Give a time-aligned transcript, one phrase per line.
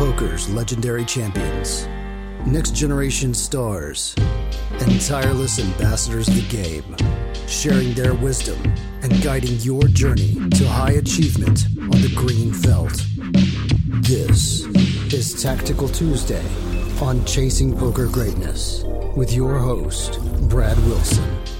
[0.00, 1.86] Poker's legendary champions,
[2.46, 4.14] next generation stars,
[4.80, 6.96] and tireless ambassadors of the game,
[7.46, 8.56] sharing their wisdom
[9.02, 13.04] and guiding your journey to high achievement on the green felt.
[14.08, 14.64] This
[15.12, 16.46] is Tactical Tuesday
[17.02, 21.59] on Chasing Poker Greatness with your host, Brad Wilson.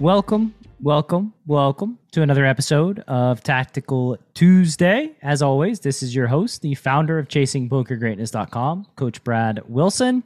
[0.00, 5.10] Welcome, welcome, welcome to another episode of Tactical Tuesday.
[5.20, 10.22] As always, this is your host, the founder of ChasingPokerGreatness.com, Coach Brad Wilson.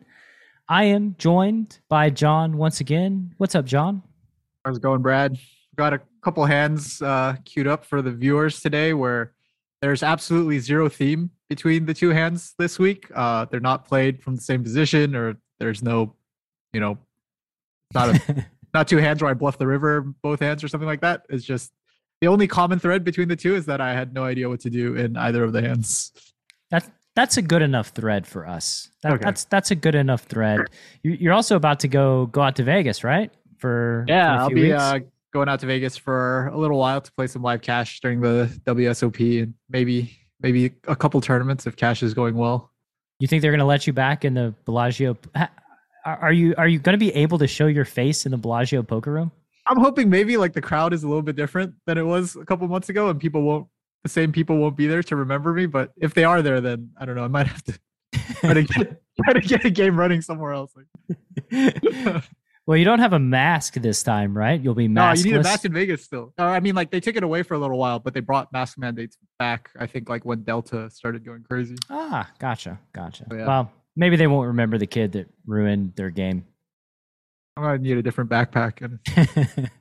[0.69, 3.35] I am joined by John once again.
[3.39, 4.05] What's up, John?
[4.65, 5.37] How's it going, Brad?
[5.75, 9.33] Got a couple hands uh, queued up for the viewers today where
[9.83, 13.11] there's absolutely zero theme between the two hands this week.
[13.13, 16.15] Uh, they're not played from the same position, or there's no,
[16.73, 16.97] you know,
[17.93, 21.01] not a not two hands where I bluff the river both hands or something like
[21.01, 21.25] that.
[21.31, 21.73] It's just
[22.21, 24.71] the only common thread between the two is that I had no idea what to
[24.71, 26.13] do in either of the hands.
[26.71, 28.91] That's that's a good enough thread for us.
[29.03, 29.25] That, Okay.
[29.25, 30.63] That's that's a good enough thread.
[31.03, 33.31] You- You're also about to go go out to Vegas, right?
[33.59, 34.99] For Yeah, for a I'll be uh,
[35.33, 38.51] going out to Vegas for a little while to play some live cash during the
[38.67, 42.71] WSOP and maybe maybe a couple tournaments if cash is going well.
[43.21, 45.17] You think they're going to let you back in the Bellagio?
[46.05, 48.83] Are you are you going to be able to show your face in the Bellagio
[48.83, 49.33] poker room?
[49.67, 52.45] I'm hoping maybe like the crowd is a little bit different than it was a
[52.45, 53.67] couple months ago, and people won't
[54.03, 55.67] the same people won't be there to remember me.
[55.67, 57.25] But if they are there, then I don't know.
[57.25, 57.79] I might have to
[58.41, 60.75] try to get, try to get a game running somewhere else.
[60.77, 61.83] Like,
[62.67, 64.61] well, you don't have a mask this time, right?
[64.61, 66.35] You'll be no, you need a mask in Vegas still.
[66.37, 68.53] No, I mean like they took it away for a little while, but they brought
[68.53, 69.71] mask mandates back.
[69.81, 71.77] I think like when Delta started going crazy.
[71.89, 73.25] ah, gotcha, gotcha.
[73.31, 73.47] Oh, yeah.
[73.47, 76.45] Well, maybe they won't remember the kid that ruined their game.
[77.57, 78.99] I'm gonna need a different backpack and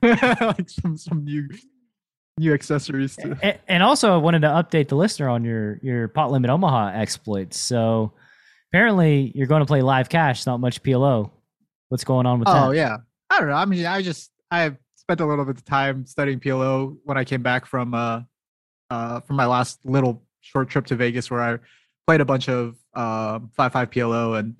[0.58, 1.48] like some some new
[2.38, 3.36] new accessories too.
[3.42, 6.92] A- and also, I wanted to update the listener on your your pot limit Omaha
[6.94, 7.58] exploits.
[7.58, 8.12] So
[8.72, 11.30] apparently, you're going to play live cash, not much PLO.
[11.88, 12.66] What's going on with Oh that?
[12.68, 12.98] Oh yeah,
[13.30, 13.54] I don't know.
[13.56, 17.24] I mean, I just I spent a little bit of time studying PLO when I
[17.24, 18.20] came back from uh
[18.90, 21.58] uh from my last little short trip to Vegas where I
[22.06, 24.56] played a bunch of um five five PLO and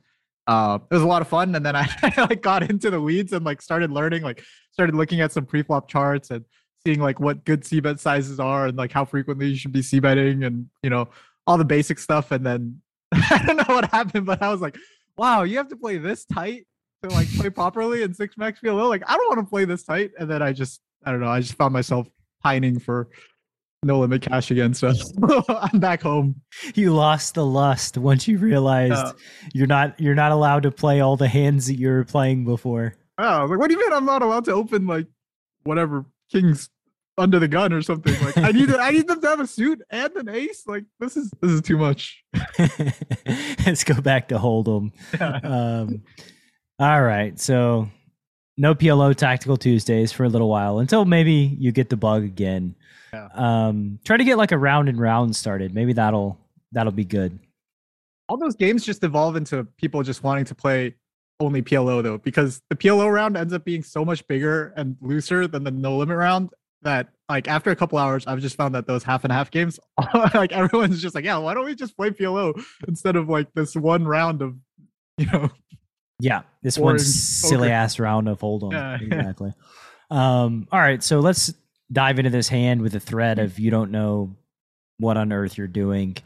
[0.47, 1.55] uh it was a lot of fun.
[1.55, 1.89] And then I,
[2.19, 5.89] like got into the weeds and like started learning, like started looking at some pre-flop
[5.89, 6.45] charts and
[6.85, 10.01] seeing like what good bet sizes are and like how frequently you should be c
[10.01, 11.09] betting and you know
[11.47, 12.31] all the basic stuff.
[12.31, 12.81] And then
[13.13, 14.77] I don't know what happened, but I was like,
[15.17, 16.67] wow, you have to play this tight
[17.03, 18.89] to like play properly in six max PLO.
[18.89, 20.13] Like I don't want to play this tight.
[20.19, 21.29] And then I just I don't know.
[21.29, 22.09] I just found myself
[22.43, 23.09] pining for
[23.85, 24.75] no limit cash again.
[24.75, 24.93] So
[25.49, 26.41] I'm back home.
[26.75, 29.13] You lost the lust once you realized Uh,
[29.53, 32.95] you're not you're not allowed to play all the hands that you were playing before.
[33.19, 35.07] oh, like, what do you mean I'm not allowed to open like
[35.65, 36.69] whatever kings
[37.17, 38.15] under the gun or something?
[38.25, 40.65] Like I need to, I need them to have a suit and an ace.
[40.67, 42.25] Like this is this is too much.
[43.67, 44.93] Let's go back to Hold'em.
[45.45, 46.03] um,
[46.79, 47.89] all right, so
[48.57, 52.75] no PLO Tactical Tuesdays for a little while until maybe you get the bug again.
[53.15, 53.29] Yeah.
[53.69, 55.73] Um, try to get like a round and round started.
[55.75, 56.39] Maybe that'll
[56.73, 57.39] that'll be good.
[58.29, 60.95] All those games just evolve into people just wanting to play
[61.41, 65.47] only PLO though, because the PLO round ends up being so much bigger and looser
[65.47, 66.51] than the no limit round
[66.83, 69.79] that like after a couple hours, I've just found that those half and half games,
[70.35, 72.53] like everyone's just like, yeah, why don't we just play PLO
[72.89, 74.55] instead of like this one round of,
[75.19, 75.51] you know,
[76.21, 77.73] Yeah, this one silly poker.
[77.73, 78.73] ass round of Hold'em.
[78.73, 78.99] Yeah.
[79.01, 79.53] Exactly.
[80.11, 81.53] um, all right, so let's
[81.93, 84.35] dive into this hand with a threat of you don't know
[84.99, 86.17] what on earth you're doing.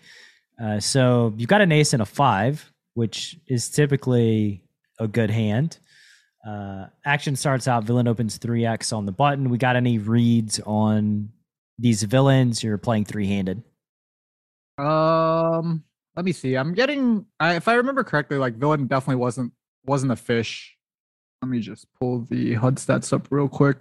[0.62, 4.62] Uh, so you've got an ace and a five, which is typically
[4.98, 5.78] a good hand.
[6.46, 9.50] Uh, action starts out, villain opens 3x on the button.
[9.50, 11.30] We got any reads on
[11.78, 12.62] these villains?
[12.62, 13.62] You're playing three handed.
[14.78, 15.84] Um,
[16.16, 16.56] let me see.
[16.56, 17.26] I'm getting.
[17.38, 19.52] I, if I remember correctly, like villain definitely wasn't
[19.84, 20.76] wasn't a fish.
[21.42, 23.81] Let me just pull the HUD stats up real quick.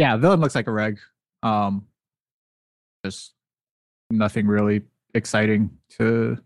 [0.00, 0.98] Yeah, villain looks like a reg.
[1.42, 1.86] Um,
[3.04, 3.34] just
[4.10, 4.80] nothing really
[5.12, 6.38] exciting to.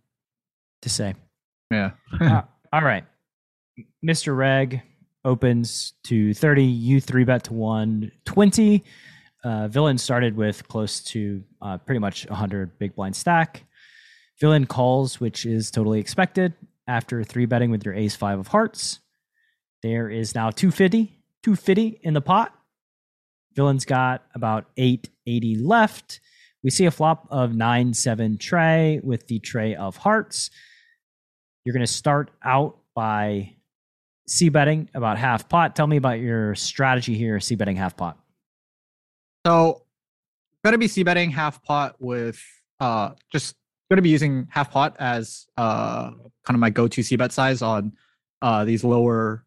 [0.83, 1.15] To say,
[1.71, 1.93] Yeah.
[2.21, 2.43] Uh,
[2.73, 3.05] all right.
[4.05, 4.37] Mr.
[4.37, 4.83] Reg
[5.25, 6.65] opens to 30.
[6.65, 8.83] You three bet to 120.
[9.45, 13.63] Uh, Villain started with close to uh, pretty much 100 big blind stack.
[14.41, 16.55] Villain calls, which is totally expected
[16.89, 18.99] after three betting with your ace five of hearts.
[19.85, 21.05] There is now 250,
[21.45, 22.53] 250 in the pot.
[23.55, 26.21] Villain's got about 880 left.
[26.63, 30.51] We see a flop of 9 7 tray with the tray of hearts.
[31.65, 33.55] You're going to start out by
[34.27, 35.77] c betting about half pot.
[35.77, 38.19] Tell me about your strategy here, c betting half pot.
[39.47, 39.83] So,
[40.65, 42.41] going to be c betting half pot with
[42.81, 43.55] uh just
[43.91, 47.33] going to be using half pot as uh kind of my go to c bet
[47.33, 47.93] size on
[48.41, 49.45] uh these lower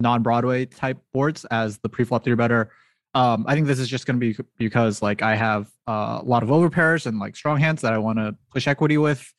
[0.00, 2.70] non Broadway type boards as the pre-flop three better.
[3.12, 6.24] Um, I think this is just going to be because like I have uh, a
[6.24, 9.32] lot of overpairs and like strong hands that I want to push equity with,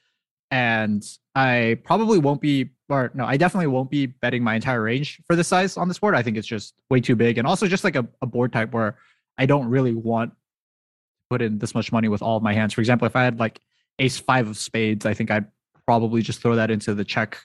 [0.49, 1.01] and
[1.35, 5.37] I probably won't be, or no, I definitely won't be betting my entire range for
[5.37, 6.15] this size on this board.
[6.15, 8.73] I think it's just way too big, and also just like a, a board type
[8.73, 8.97] where
[9.37, 10.37] I don't really want to
[11.29, 12.73] put in this much money with all of my hands.
[12.73, 13.61] For example, if I had like
[13.99, 15.45] Ace Five of Spades, I think I'd
[15.85, 17.37] probably just throw that into the check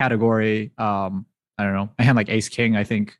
[0.00, 0.72] category.
[0.78, 1.26] Um,
[1.58, 3.16] I don't know, I had like Ace King, I think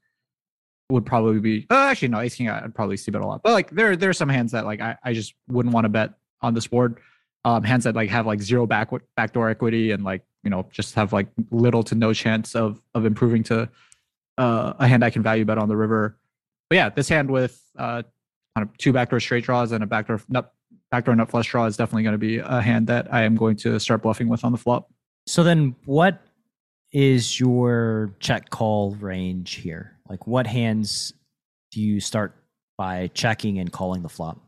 [0.91, 3.43] would probably be uh, actually no ace king i'd probably c bet a lot.
[3.43, 5.89] But like there there are some hands that like i, I just wouldn't want to
[5.89, 6.99] bet on this board.
[7.45, 10.95] Um hands that like have like zero back backdoor equity and like you know just
[10.95, 13.69] have like little to no chance of of improving to
[14.39, 16.19] uh a hand i can value bet on the river.
[16.69, 18.03] But yeah this hand with uh
[18.57, 20.53] kind of two backdoor straight draws and a backdoor nut
[20.91, 23.57] backdoor nut flush draw is definitely going to be a hand that i am going
[23.57, 24.91] to start bluffing with on the flop.
[25.27, 26.21] So then what
[26.93, 31.15] is your check call range here like what hands
[31.71, 32.35] do you start
[32.77, 34.41] by checking and calling the flop?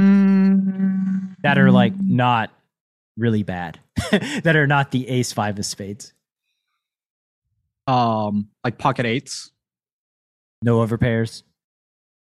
[0.00, 1.34] Mm-hmm.
[1.42, 2.50] That are like not
[3.18, 3.78] really bad.
[4.10, 6.14] that are not the ace five of spades.
[7.86, 9.52] Um like pocket eights.
[10.62, 11.42] No overpairs.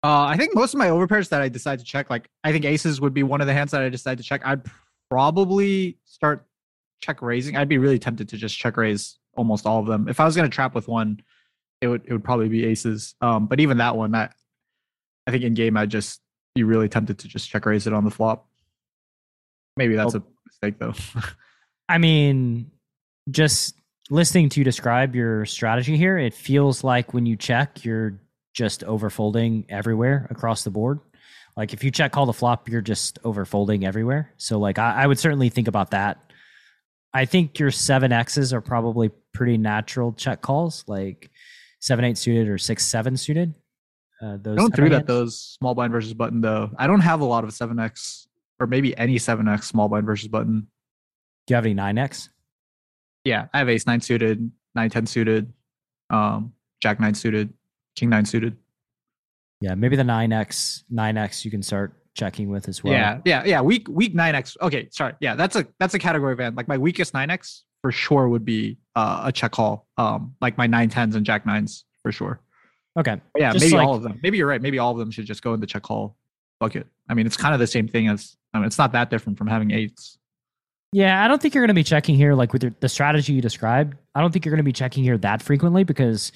[0.04, 2.66] Uh I think most of my overpairs that I decide to check, like I think
[2.66, 4.42] aces would be one of the hands that I decide to check.
[4.44, 4.62] I'd
[5.12, 6.44] probably start
[7.02, 7.56] check raising.
[7.56, 10.08] I'd be really tempted to just check raise almost all of them.
[10.08, 11.22] If I was gonna trap with one,
[11.82, 13.16] it would it would probably be aces.
[13.22, 14.30] Um, but even that one, I
[15.26, 16.22] I think in game I'd just
[16.56, 18.48] be really tempted to just check raise it on the flop.
[19.76, 20.20] Maybe that's oh.
[20.20, 20.94] a mistake though.
[21.90, 22.72] I mean,
[23.30, 23.76] just
[24.10, 28.20] listening to you describe your strategy here, it feels like when you check, you're
[28.54, 31.00] just overfolding everywhere across the board.
[31.56, 34.34] Like if you check call the flop, you're just overfolding everywhere.
[34.38, 36.20] So like I, I would certainly think about that.
[37.14, 40.84] I think your seven X's are probably pretty natural check calls.
[40.88, 41.32] Like
[41.80, 43.54] seven eight suited or six seven suited.
[44.22, 46.72] Uh, those don't three bet those small blind versus button though.
[46.78, 48.28] I don't have a lot of seven X
[48.60, 50.68] or maybe any seven X small blind versus button.
[51.46, 52.30] Do you have any nine X?
[53.24, 55.52] Yeah, I have ace nine suited, nine ten suited,
[56.10, 57.54] um, jack nine suited,
[57.96, 58.58] king nine suited.
[59.62, 62.94] Yeah, maybe the nine X nine X you can start checking with as well.
[62.94, 63.62] Yeah, yeah, yeah.
[63.62, 64.58] Weak weak nine X.
[64.62, 65.14] Okay, sorry.
[65.20, 68.46] Yeah, that's a that's a category of Like my weakest nine X for sure would
[68.46, 69.88] be uh, a check call.
[69.98, 72.40] Um, like my nine tens and jack nines for sure.
[73.00, 73.22] Okay.
[73.38, 74.20] Yeah, just maybe like, all of them.
[74.24, 74.62] Maybe you're right.
[74.62, 76.18] Maybe all of them should just go in the check call
[76.60, 76.88] bucket.
[77.08, 78.36] I mean, it's kind of the same thing as.
[78.56, 80.18] I mean, it's not that different from having eights.
[80.92, 83.34] Yeah, I don't think you're going to be checking here like with your, the strategy
[83.34, 83.96] you described.
[84.16, 86.32] I don't think you're going to be checking here that frequently because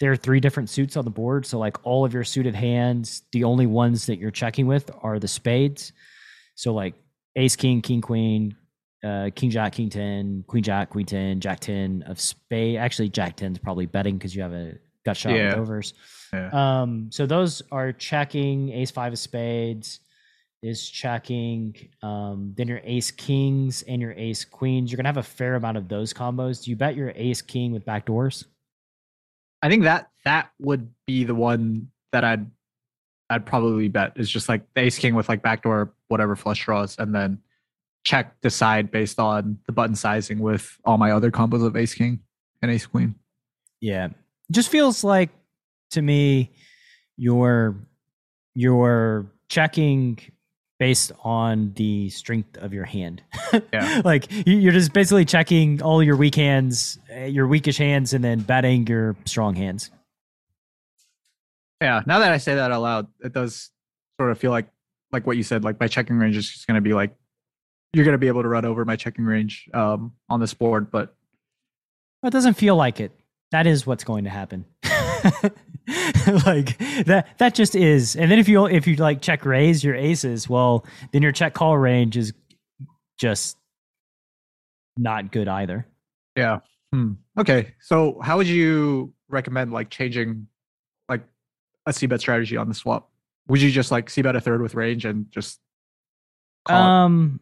[0.00, 1.46] there are three different suits on the board.
[1.46, 5.18] So like all of your suited hands, the only ones that you're checking with are
[5.18, 5.92] the spades.
[6.56, 6.94] So like
[7.36, 8.56] ace, king, king, queen,
[9.04, 12.76] uh, King Jack, King Ten, Queen Jack, Queen Ten, Jack Ten of spade.
[12.76, 15.48] Actually, Jack Ten is probably betting because you have a gut shot yeah.
[15.48, 15.94] with overs.
[16.32, 16.50] Yeah.
[16.52, 18.70] Um, so those are checking.
[18.70, 20.00] Ace Five of Spades
[20.62, 21.74] is checking.
[22.02, 24.90] Um, then your Ace Kings and your Ace Queens.
[24.90, 26.64] You're gonna have a fair amount of those combos.
[26.64, 28.44] Do you bet your Ace King with back doors?
[29.62, 32.46] I think that that would be the one that I'd
[33.28, 36.96] I'd probably bet is just like the Ace King with like backdoor whatever flush draws,
[36.98, 37.38] and then
[38.04, 42.20] check decide based on the button sizing with all my other combos of ace king
[42.60, 43.14] and ace queen.
[43.80, 44.08] Yeah.
[44.50, 45.30] Just feels like
[45.90, 46.50] to me
[47.16, 47.76] you're
[48.54, 50.18] you're checking
[50.78, 53.22] based on the strength of your hand.
[53.72, 54.00] Yeah.
[54.02, 58.40] like you're just basically checking all your weak hands, eh, your weakish hands and then
[58.40, 59.90] betting your strong hands.
[61.82, 63.70] Yeah, now that I say that out loud, it does
[64.18, 64.68] sort of feel like
[65.10, 67.14] like what you said like my checking range is just going to be like
[67.92, 70.90] you're going to be able to run over my checking range um, on this board,
[70.90, 71.14] but
[72.22, 73.12] it doesn't feel like it.
[73.50, 74.64] That is what's going to happen.
[76.46, 78.16] like that that just is.
[78.16, 81.52] And then if you if you like check raise your aces, well, then your check
[81.52, 82.32] call range is
[83.18, 83.58] just
[84.96, 85.86] not good either.
[86.36, 86.60] Yeah.
[86.92, 87.12] Hmm.
[87.38, 87.74] Okay.
[87.80, 90.46] So how would you recommend like changing
[91.08, 91.22] like
[91.86, 93.10] a c bet strategy on the swap?
[93.48, 95.60] Would you just like c bet a third with range and just
[96.66, 97.40] um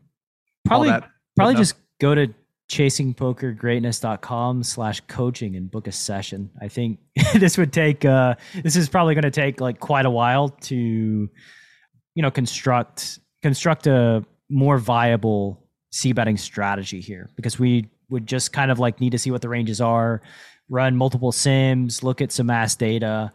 [0.65, 0.93] probably
[1.37, 2.33] probably just go to
[2.71, 6.51] chasingpokergreatness.com slash coaching and book a session.
[6.61, 7.01] I think
[7.35, 10.77] this would take uh this is probably going to take like quite a while to
[10.77, 18.53] you know construct construct a more viable c betting strategy here because we would just
[18.53, 20.23] kind of like need to see what the ranges are
[20.71, 23.33] run multiple sims, look at some mass data,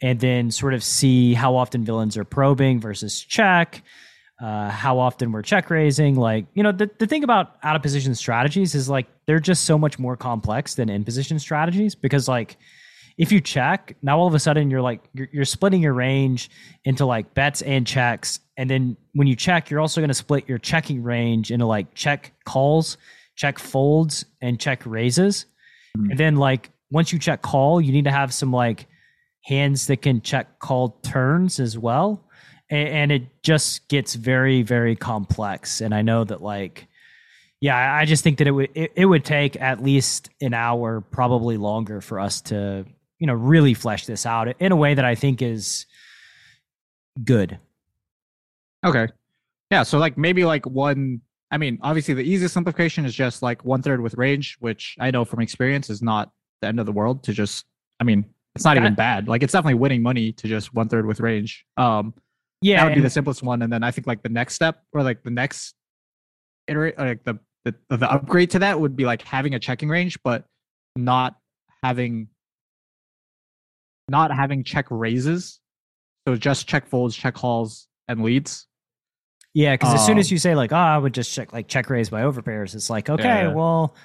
[0.00, 3.82] and then sort of see how often villains are probing versus check,
[4.40, 6.16] uh, how often we're check raising.
[6.16, 9.64] Like, you know, the, the thing about out of position strategies is like they're just
[9.64, 12.56] so much more complex than in position strategies because, like,
[13.18, 16.50] if you check, now all of a sudden you're like, you're, you're splitting your range
[16.84, 18.40] into like bets and checks.
[18.58, 21.94] And then when you check, you're also going to split your checking range into like
[21.94, 22.98] check calls,
[23.34, 25.46] check folds, and check raises.
[25.96, 26.10] Mm-hmm.
[26.10, 28.86] And then, like, once you check call, you need to have some like
[29.44, 32.25] hands that can check call turns as well
[32.70, 35.80] and, and it just gets very very complex.
[35.80, 36.86] And i know that like
[37.60, 41.00] yeah i just think that it would it, it would take at least an hour
[41.00, 42.84] probably longer for us to
[43.18, 45.86] you know really flesh this out in a way that i think is
[47.24, 47.58] good.
[48.84, 49.08] Okay.
[49.70, 51.20] Yeah so like maybe like one
[51.50, 55.10] i mean obviously the easiest simplification is just like one third with range which i
[55.10, 56.30] know from experience is not
[56.60, 57.64] the end of the world to just
[58.00, 58.24] i mean
[58.56, 59.28] it's not even bad.
[59.28, 61.66] Like it's definitely winning money to just one third with range.
[61.76, 62.14] Um
[62.60, 63.62] yeah, that would be the simplest one.
[63.62, 65.74] And then I think like the next step or like the next
[66.66, 70.18] iterate, like the, the the upgrade to that would be like having a checking range,
[70.22, 70.44] but
[70.94, 71.36] not
[71.82, 72.28] having
[74.08, 75.60] not having check raises.
[76.26, 78.66] So just check folds, check calls, and leads.
[79.54, 81.52] Yeah, because um, as soon as um you say like, oh, I would just check
[81.52, 83.52] like check raise by overpairs, it's like, okay, yeah.
[83.52, 83.96] well,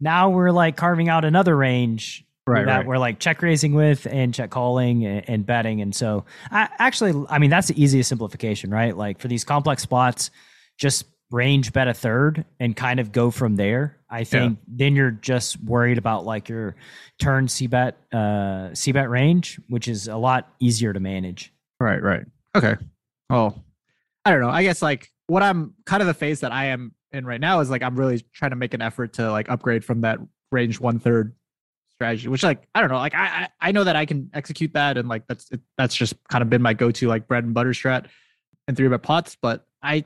[0.00, 2.86] now we're like carving out another range right, that right.
[2.86, 5.80] we're like check raising with and check calling and, and betting.
[5.80, 8.96] And so I actually, I mean, that's the easiest simplification, right?
[8.96, 10.30] Like for these complex spots,
[10.78, 13.98] just range bet a third and kind of go from there.
[14.10, 14.74] I think yeah.
[14.76, 16.76] then you're just worried about like your
[17.18, 21.52] turn C bet, uh, C bet range, which is a lot easier to manage.
[21.80, 22.24] Right, right.
[22.54, 22.76] Okay.
[23.30, 23.64] Well,
[24.24, 24.50] I don't know.
[24.50, 27.60] I guess like what I'm kind of the phase that I am in right now
[27.60, 30.18] is like I'm really trying to make an effort to like upgrade from that
[30.50, 31.34] range one third
[32.02, 34.98] strategy, which like I don't know, like I I know that I can execute that,
[34.98, 37.54] and like that's it, that's just kind of been my go to like bread and
[37.54, 38.06] butter strat
[38.66, 39.36] and three bet pots.
[39.40, 40.04] But I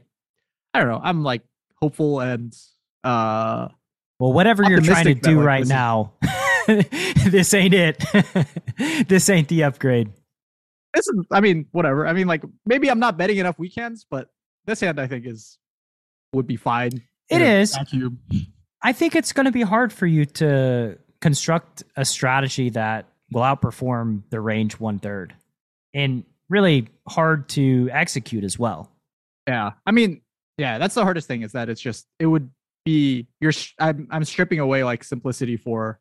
[0.75, 1.43] I don't know, I'm like
[1.81, 2.55] hopeful and
[3.03, 3.69] uh
[4.19, 6.13] well whatever you're trying to do like, right now,
[6.67, 8.05] this ain't it.
[9.09, 10.11] this ain't the upgrade.
[10.93, 12.07] This is, I mean, whatever.
[12.07, 14.29] I mean, like maybe I'm not betting enough weekends, but
[14.67, 15.59] this hand I think is
[16.35, 17.03] would be fine.
[17.31, 17.75] It is.
[17.75, 18.21] Vacuum.
[18.83, 23.43] I think it's going to be hard for you to construct a strategy that will
[23.43, 25.35] outperform the range one third
[25.95, 28.91] and really hard to execute as well.
[29.49, 29.73] Yeah.
[29.85, 30.21] I mean,
[30.59, 32.51] yeah, that's the hardest thing is that it's just, it would
[32.85, 36.01] be, you're, I'm, I'm stripping away like simplicity for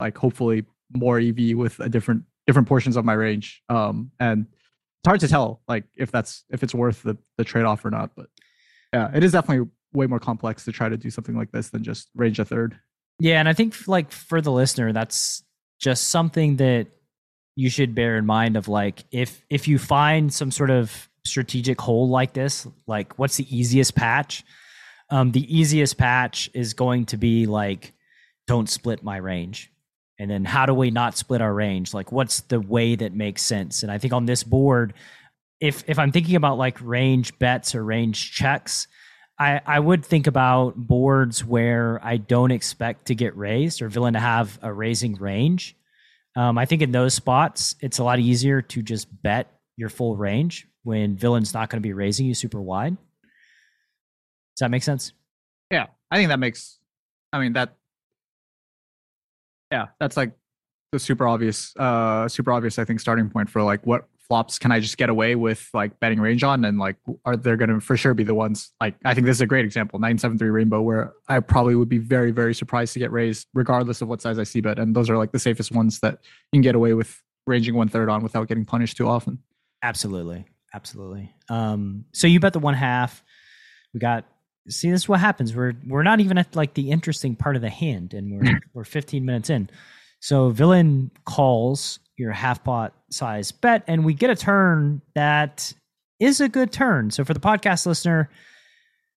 [0.00, 3.62] like hopefully more EV with a different, different portions of my range.
[3.68, 7.64] Um, and it's hard to tell like if that's, if it's worth the, the trade
[7.64, 8.10] off or not.
[8.16, 8.26] But
[8.92, 11.84] yeah, it is definitely way more complex to try to do something like this than
[11.84, 12.78] just range a third.
[13.18, 15.42] Yeah, and I think like for the listener, that's
[15.80, 16.88] just something that
[17.56, 21.80] you should bear in mind of like if if you find some sort of strategic
[21.80, 24.44] hole like this, like what's the easiest patch?
[25.10, 27.92] Um, the easiest patch is going to be like
[28.46, 29.70] don't split my range.
[30.18, 31.94] And then how do we not split our range?
[31.94, 33.82] Like what's the way that makes sense?
[33.82, 34.94] And I think on this board,
[35.60, 38.86] if if I'm thinking about like range bets or range checks,
[39.38, 44.14] I, I would think about boards where I don't expect to get raised or villain
[44.14, 45.76] to have a raising range.
[46.36, 50.16] Um, I think in those spots, it's a lot easier to just bet your full
[50.16, 52.96] range when villain's not going to be raising you super wide.
[54.54, 55.12] Does that make sense?
[55.70, 56.78] Yeah, I think that makes.
[57.32, 57.74] I mean that.
[59.72, 60.32] Yeah, that's like
[60.92, 62.78] the super obvious, uh, super obvious.
[62.78, 65.98] I think starting point for like what flops can I just get away with like
[66.00, 66.64] betting range on?
[66.64, 68.72] And like, are they going to for sure be the ones?
[68.80, 71.98] Like, I think this is a great example 973 Rainbow, where I probably would be
[71.98, 74.78] very, very surprised to get raised regardless of what size I c bet.
[74.78, 76.18] And those are like the safest ones that
[76.52, 79.38] you can get away with ranging one third on without getting punished too often.
[79.82, 80.46] Absolutely.
[80.72, 81.32] Absolutely.
[81.48, 83.22] Um, so you bet the one half.
[83.92, 84.24] We got
[84.68, 85.54] see this is what happens.
[85.54, 88.84] We're we're not even at like the interesting part of the hand, and we're we're
[88.84, 89.70] 15 minutes in.
[90.20, 95.72] So villain calls your half pot size bet, and we get a turn that
[96.20, 97.10] is a good turn.
[97.10, 98.30] So for the podcast listener,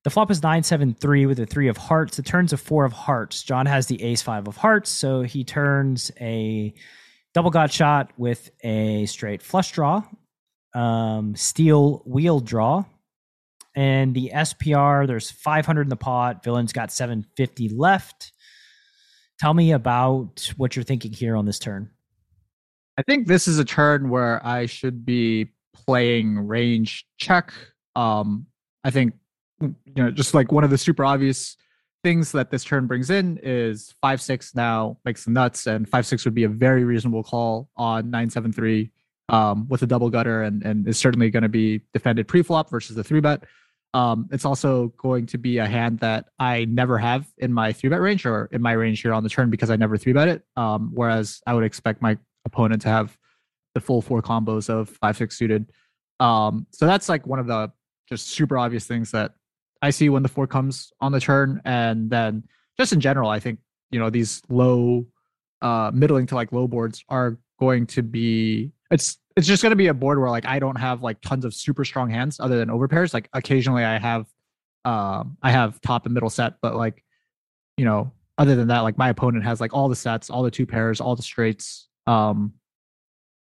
[0.04, 2.18] the flop is 973 with a three of hearts.
[2.18, 3.44] The turn's a four of hearts.
[3.44, 6.74] John has the ace five of hearts, so he turns a
[7.34, 10.04] double gut shot with a straight flush draw,
[10.74, 12.86] um, steel wheel draw.
[13.76, 16.44] And the SPR, there's 500 in the pot.
[16.44, 18.32] Villain's got 750 left.
[19.40, 21.92] Tell me about what you're thinking here on this turn.
[22.98, 27.54] I think this is a turn where I should be playing range check.
[27.96, 28.48] Um,
[28.84, 29.14] I think
[29.62, 31.58] you know, just like one of the super obvious
[32.04, 36.06] things that this turn brings in is five six now makes the nuts, and five
[36.06, 38.92] six would be a very reasonable call on nine seven three
[39.30, 42.96] um, with a double gutter, and and is certainly going to be defended pre-flop versus
[42.96, 43.44] the three bet.
[43.94, 47.90] Um, it's also going to be a hand that I never have in my three
[47.90, 50.28] bet range or in my range here on the turn because I never three bet
[50.28, 50.44] it.
[50.56, 53.18] Um, whereas I would expect my opponent to have
[53.74, 55.72] the full four combos of five six suited.
[56.20, 57.72] Um, so that's like one of the
[58.10, 59.34] just super obvious things that
[59.82, 62.44] I see when the four comes on the turn, and then
[62.80, 63.60] just in general, I think
[63.92, 65.06] you know these low,
[65.62, 69.78] uh, middling to like low boards are going to be it's it's just going to
[69.78, 72.58] be a board where like I don't have like tons of super strong hands other
[72.58, 73.14] than overpairs.
[73.14, 74.26] Like occasionally I have,
[74.84, 77.04] um, I have top and middle set, but like,
[77.78, 80.50] you know, other than that, like my opponent has like all the sets, all the
[80.50, 81.87] two pairs, all the straights.
[82.08, 82.54] Um,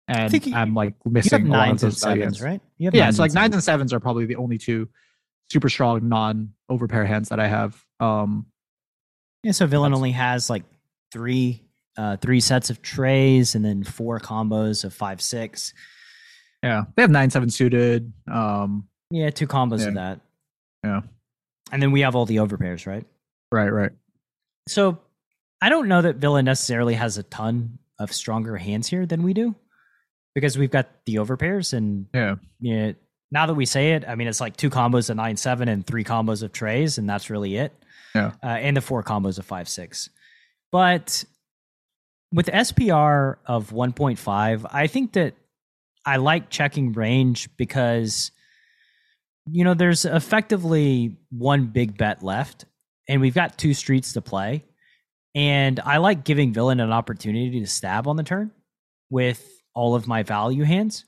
[0.06, 2.60] and you, I'm like missing have a lot of nines and sevens, right?
[2.78, 4.88] Yeah, so like nines and sevens are probably the only two
[5.50, 7.82] super strong non overpair hands that I have.
[8.00, 8.46] Um,
[9.42, 10.64] Yeah, so villain only has like
[11.12, 11.62] three
[11.96, 15.72] uh three sets of trays and then four combos of five six.
[16.62, 18.12] yeah, they have nine seven suited.
[18.30, 19.88] Um, Yeah, two combos Yeah.
[19.88, 20.20] of that.
[20.84, 21.00] Yeah.
[21.72, 23.06] And then we have all the overpairs, right?
[23.50, 23.92] right, right.
[24.68, 24.98] So
[25.62, 29.34] I don't know that villain necessarily has a ton of stronger hands here than we
[29.34, 29.54] do.
[30.34, 32.36] Because we've got the overpairs and Yeah.
[32.60, 32.92] yeah,
[33.30, 35.86] now that we say it, I mean it's like two combos of nine seven and
[35.86, 37.72] three combos of trays, and that's really it.
[38.14, 38.32] Yeah.
[38.42, 40.08] Uh, and the four combos of five six.
[40.72, 41.24] But
[42.32, 45.34] with SPR of 1.5, I think that
[46.04, 48.32] I like checking range because
[49.46, 52.64] you know there's effectively one big bet left,
[53.08, 54.64] and we've got two streets to play.
[55.34, 58.50] And I like giving villain an opportunity to stab on the turn
[59.10, 61.04] with all of my value hands.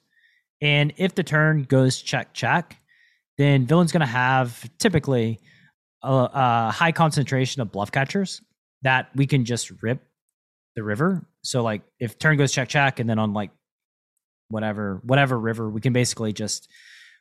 [0.61, 2.77] And if the turn goes check check,
[3.39, 5.39] then villain's going to have typically
[6.03, 8.41] a, a high concentration of bluff catchers
[8.83, 10.03] that we can just rip
[10.75, 11.27] the river.
[11.43, 13.51] So like if turn goes check check, and then on like
[14.49, 16.69] whatever whatever river, we can basically just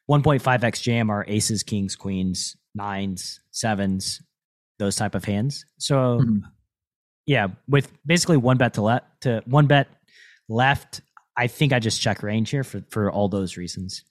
[0.10, 4.22] 1.5x jam our aces, kings, queens, nines, sevens,
[4.80, 5.66] those type of hands.
[5.78, 6.42] So Mhm.
[7.26, 9.88] Yeah, with basically one bet to let to one bet
[10.48, 11.02] left,
[11.38, 14.04] I think I just check range here for for all those reasons.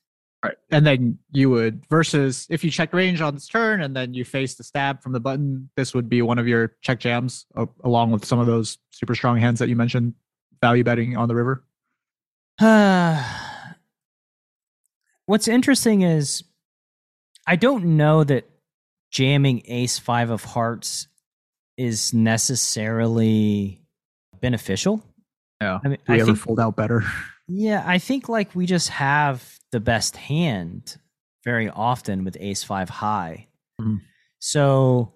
[0.45, 0.57] Right.
[0.71, 4.27] And then you would versus if you check range on this turn and then you
[4.27, 7.65] face the stab from the button, this would be one of your check jams uh,
[7.83, 10.13] along with some of those super strong hands that you mentioned
[10.61, 11.65] value betting on the river.
[15.27, 16.45] What's interesting is
[17.47, 18.45] I don't know that
[19.11, 21.07] jamming ace five of hearts
[21.77, 23.81] is necessarily
[24.41, 25.03] beneficial.
[25.61, 25.79] Yeah.
[25.85, 27.03] I mean, Do we I ever think, fold out better?
[27.49, 30.97] yeah, I think like we just have the best hand
[31.45, 33.49] very often with ace five high.
[33.81, 34.01] Mhm.
[34.39, 35.15] So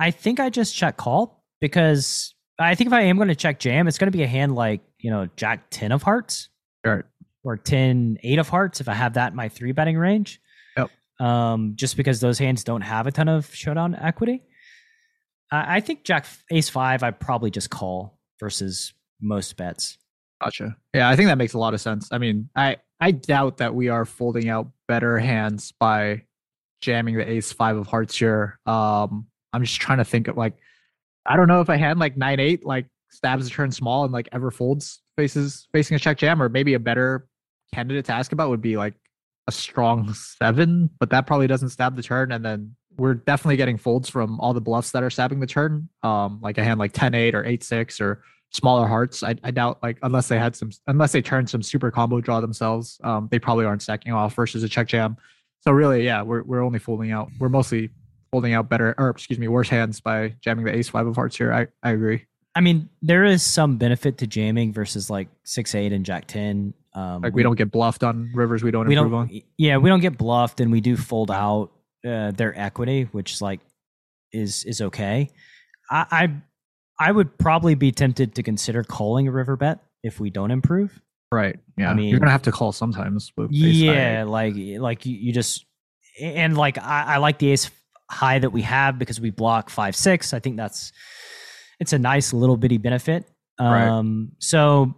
[0.00, 3.58] I think I just check call because I think if I am going to check
[3.58, 6.48] jam, it's going to be a hand like, you know, jack 10 of hearts
[6.84, 7.04] Right.
[7.44, 10.40] or 10 8 of hearts if I have that in my three betting range.
[10.76, 10.90] Yep.
[11.20, 14.42] Um, just because those hands don't have a ton of showdown equity.
[15.50, 19.98] I think jack ace five, I probably just call versus most bets.
[20.42, 20.76] Gotcha.
[20.94, 22.08] Yeah, I think that makes a lot of sense.
[22.10, 26.22] I mean, I I doubt that we are folding out better hands by
[26.80, 28.58] jamming the ace five of hearts here.
[28.66, 30.54] Um, I'm just trying to think of like,
[31.24, 34.12] I don't know if I had like nine eight like stabs the turn small and
[34.12, 37.28] like ever folds faces facing a check jam, or maybe a better
[37.74, 38.94] candidate to ask about would be like
[39.48, 42.32] a strong seven, but that probably doesn't stab the turn.
[42.32, 45.88] And then we're definitely getting folds from all the bluffs that are stabbing the turn.
[46.02, 49.22] Um, like a hand like 10 8 or 8 6 or smaller hearts.
[49.22, 52.40] I, I doubt like unless they had some unless they turned some super combo draw
[52.40, 55.16] themselves, um, they probably aren't stacking off versus a check jam.
[55.60, 57.28] So really, yeah, we're we're only folding out.
[57.38, 57.90] We're mostly
[58.30, 61.36] folding out better or excuse me, worse hands by jamming the ace five of hearts
[61.36, 61.52] here.
[61.52, 62.24] I, I agree.
[62.54, 66.72] I mean, there is some benefit to jamming versus like six eight and jack ten.
[66.94, 69.42] Um, Like we don't get bluffed on rivers we don't we improve don't on.
[69.58, 71.70] yeah we don't get bluffed and we do fold out
[72.06, 73.60] uh, their equity which is like
[74.32, 75.28] is is okay
[75.90, 80.30] I, I i would probably be tempted to consider calling a river bet if we
[80.30, 81.00] don't improve
[81.32, 81.58] Right.
[81.76, 81.90] Yeah.
[81.90, 84.22] I mean- you're gonna have to call sometimes yeah high.
[84.22, 85.66] like like you, you just
[86.22, 87.68] and like I, I like the ace
[88.08, 90.92] high that we have because we block five six i think that's
[91.80, 93.24] it's a nice little bitty benefit
[93.60, 93.88] Right.
[93.88, 94.94] um so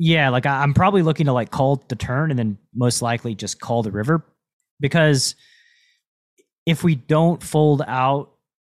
[0.00, 3.36] yeah like I, i'm probably looking to like call the turn and then most likely
[3.36, 4.26] just call the river
[4.80, 5.36] because
[6.66, 8.30] if we don't fold out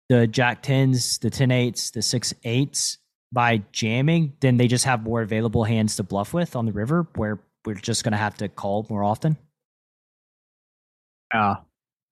[0.09, 2.99] the jack tens the 10 eights the six eights
[3.33, 7.07] by jamming then they just have more available hands to bluff with on the river
[7.17, 9.37] where we're just going to have to call more often
[11.35, 11.57] Yeah.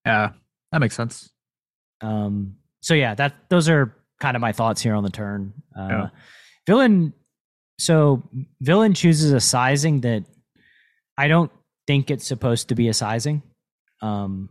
[0.05, 0.31] Yeah.
[0.71, 1.31] That makes sense.
[2.01, 5.53] um so yeah, that those are kind of my thoughts here on the turn.
[5.77, 6.09] Uh, Yeah.
[6.67, 7.13] Villain,
[7.79, 8.23] so
[8.61, 10.23] villain chooses a sizing that
[11.17, 11.51] I don't
[11.87, 13.41] think it's supposed to be a sizing.
[14.01, 14.49] Um,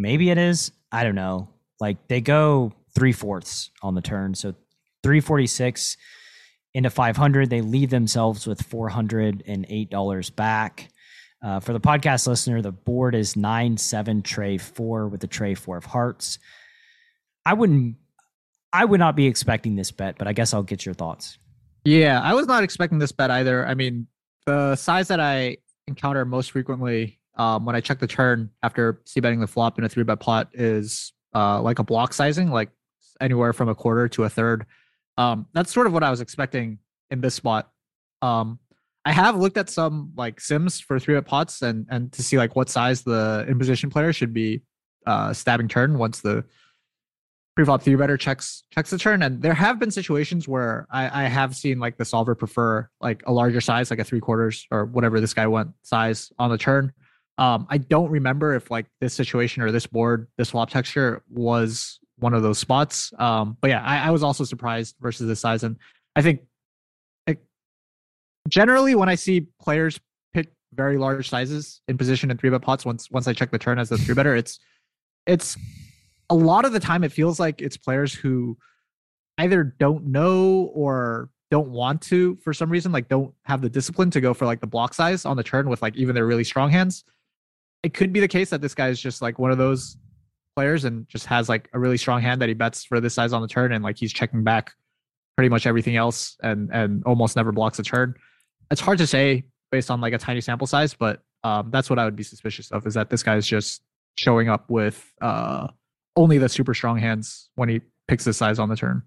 [0.00, 0.72] maybe it is.
[0.90, 1.48] I don't know.
[1.78, 4.54] Like they go three fourths on the turn, so
[5.02, 5.96] three forty six
[6.74, 7.50] into five hundred.
[7.50, 10.88] They leave themselves with four hundred and eight dollars back.
[11.42, 15.54] Uh, for the podcast listener, the board is nine seven tray four with the tray
[15.54, 16.38] four of hearts.
[17.46, 17.96] I wouldn't.
[18.72, 21.38] I would not be expecting this bet, but I guess I'll get your thoughts.
[21.84, 23.66] Yeah, I was not expecting this bet either.
[23.66, 24.06] I mean,
[24.46, 29.18] the size that I encounter most frequently um, when I check the turn after c
[29.18, 32.68] betting the flop in a three bet pot is uh, like a block sizing, like
[33.18, 34.66] anywhere from a quarter to a third.
[35.16, 37.70] Um, that's sort of what I was expecting in this spot.
[38.20, 38.58] Um,
[39.06, 42.36] I have looked at some like sims for three bet pots and and to see
[42.36, 44.60] like what size the in position player should be
[45.06, 46.44] uh, stabbing turn once the
[47.56, 51.28] pre-flop three better checks checks the turn and there have been situations where I, I
[51.28, 54.84] have seen like the solver prefer like a larger size like a three quarters or
[54.84, 56.92] whatever this guy went size on the turn
[57.40, 61.98] um i don't remember if like this situation or this board this flop texture was
[62.18, 63.12] one of those spots.
[63.18, 65.64] Um but yeah i, I was also surprised versus this size.
[65.64, 65.76] And
[66.14, 66.42] i think
[68.48, 69.98] generally when i see players
[70.32, 73.58] pick very large sizes in position in three bet pots once once i check the
[73.58, 74.58] turn as a three better it's
[75.26, 75.56] it's
[76.30, 78.56] a lot of the time it feels like it's players who
[79.38, 84.10] either don't know or don't want to for some reason like don't have the discipline
[84.10, 86.44] to go for like the block size on the turn with like even their really
[86.44, 87.04] strong hands
[87.82, 89.96] it could be the case that this guy is just like one of those
[90.56, 93.32] players and just has like a really strong hand that he bets for this size
[93.32, 94.72] on the turn and like he's checking back
[95.36, 98.14] pretty much everything else and and almost never blocks a turn
[98.70, 101.98] it's hard to say based on like a tiny sample size but um that's what
[101.98, 103.82] i would be suspicious of is that this guy is just
[104.16, 105.68] showing up with uh
[106.16, 109.02] only the super strong hands when he picks this size on the turn.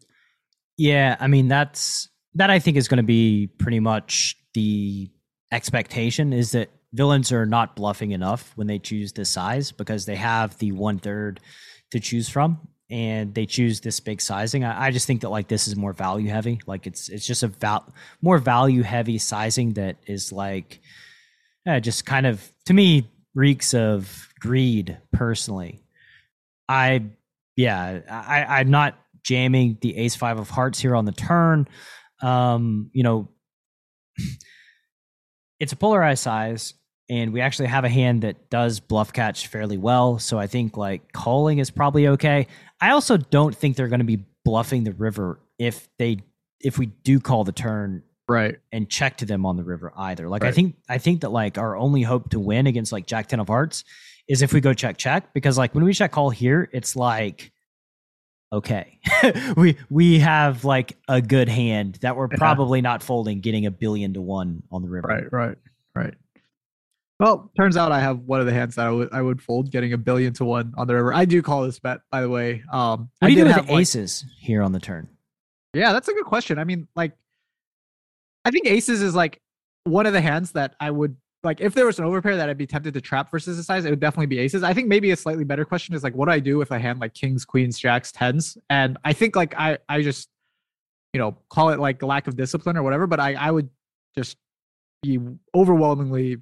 [0.78, 5.12] Yeah, I mean that's that I think is going to be pretty much the
[5.52, 10.16] expectation is that villains are not bluffing enough when they choose this size because they
[10.16, 11.40] have the one third
[11.92, 14.64] to choose from and they choose this big sizing.
[14.64, 16.62] I, I just think that like this is more value heavy.
[16.68, 20.80] Like it's it's just a val- more value heavy sizing that is like
[21.68, 25.84] uh, just kind of to me reeks of greed personally.
[26.70, 27.04] I
[27.56, 31.68] yeah, I, I'm not jamming the ace five of hearts here on the turn.
[32.22, 33.30] Um, you know,
[35.60, 36.74] it's a polarized size,
[37.10, 40.20] and we actually have a hand that does bluff catch fairly well.
[40.20, 42.48] So I think like calling is probably okay.
[42.80, 46.18] I also don't think they're going to be bluffing the river if they
[46.60, 48.56] if we do call the turn Right.
[48.72, 50.30] and check to them on the river either.
[50.30, 53.28] Like I think I think that like our only hope to win against like Jack
[53.28, 53.84] Ten of Hearts
[54.30, 57.52] is if we go check check because like when we check call here, it's like
[58.54, 59.00] okay,
[59.58, 62.38] we we have like a good hand that we're Yeah.
[62.38, 65.08] probably not folding, getting a billion to one on the river.
[65.08, 65.32] Right.
[65.32, 65.58] Right.
[65.96, 66.14] Right.
[67.20, 69.72] Well, turns out I have one of the hands that I would I would fold,
[69.72, 71.14] getting a billion to one on the river.
[71.14, 72.64] I do call this bet, by the way.
[72.72, 75.08] Um, What I do you do with like- aces here on the turn?
[75.74, 76.60] Yeah, that's a good question.
[76.60, 77.14] I mean, like,
[78.46, 79.42] I think aces is like
[79.86, 81.62] one of the hands that I would like.
[81.62, 83.90] If there was an overpair that I'd be tempted to trap versus the size, it
[83.90, 84.62] would definitely be aces.
[84.64, 86.80] I think maybe a slightly better question is like, what do I do with a
[86.80, 88.58] hand like kings, queens, jacks, tens?
[88.70, 90.30] And I think like I I just
[91.14, 93.70] you know call it like lack of discipline or whatever, but I I would
[94.16, 94.38] just
[95.02, 95.20] be
[95.56, 96.38] overwhelmingly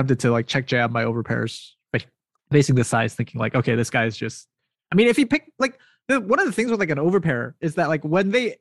[0.00, 2.06] tempted to like check jam my overpairs, like
[2.50, 4.48] facing the size, thinking like, okay, this guy's just.
[4.90, 7.54] I mean, if he picked like the, one of the things with like an overpair
[7.60, 8.56] is that like when they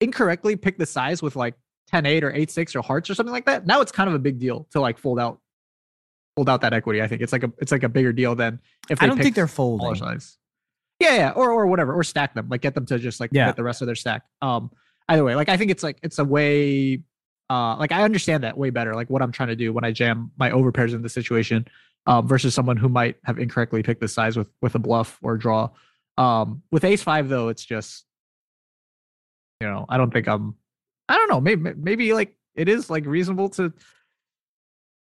[0.00, 1.54] incorrectly pick the size with like
[1.88, 4.14] 10 8 or 8 6 or hearts or something like that now it's kind of
[4.14, 5.40] a big deal to like fold out
[6.36, 8.60] fold out that equity i think it's like a it's like a bigger deal than
[8.88, 9.94] if they I don't think they're folding.
[9.96, 10.38] size
[11.00, 13.46] yeah yeah or or whatever or stack them like get them to just like Yeah.
[13.46, 14.70] get the rest of their stack um
[15.08, 17.02] either way like i think it's like it's a way
[17.50, 19.90] uh like i understand that way better like what i'm trying to do when i
[19.90, 21.66] jam my overpairs in the situation
[22.06, 25.36] um versus someone who might have incorrectly picked the size with with a bluff or
[25.36, 25.68] draw.
[26.16, 28.04] Um with ace five though it's just
[29.60, 30.54] you know i don't think i'm
[31.08, 33.72] i don't know maybe maybe like it is like reasonable to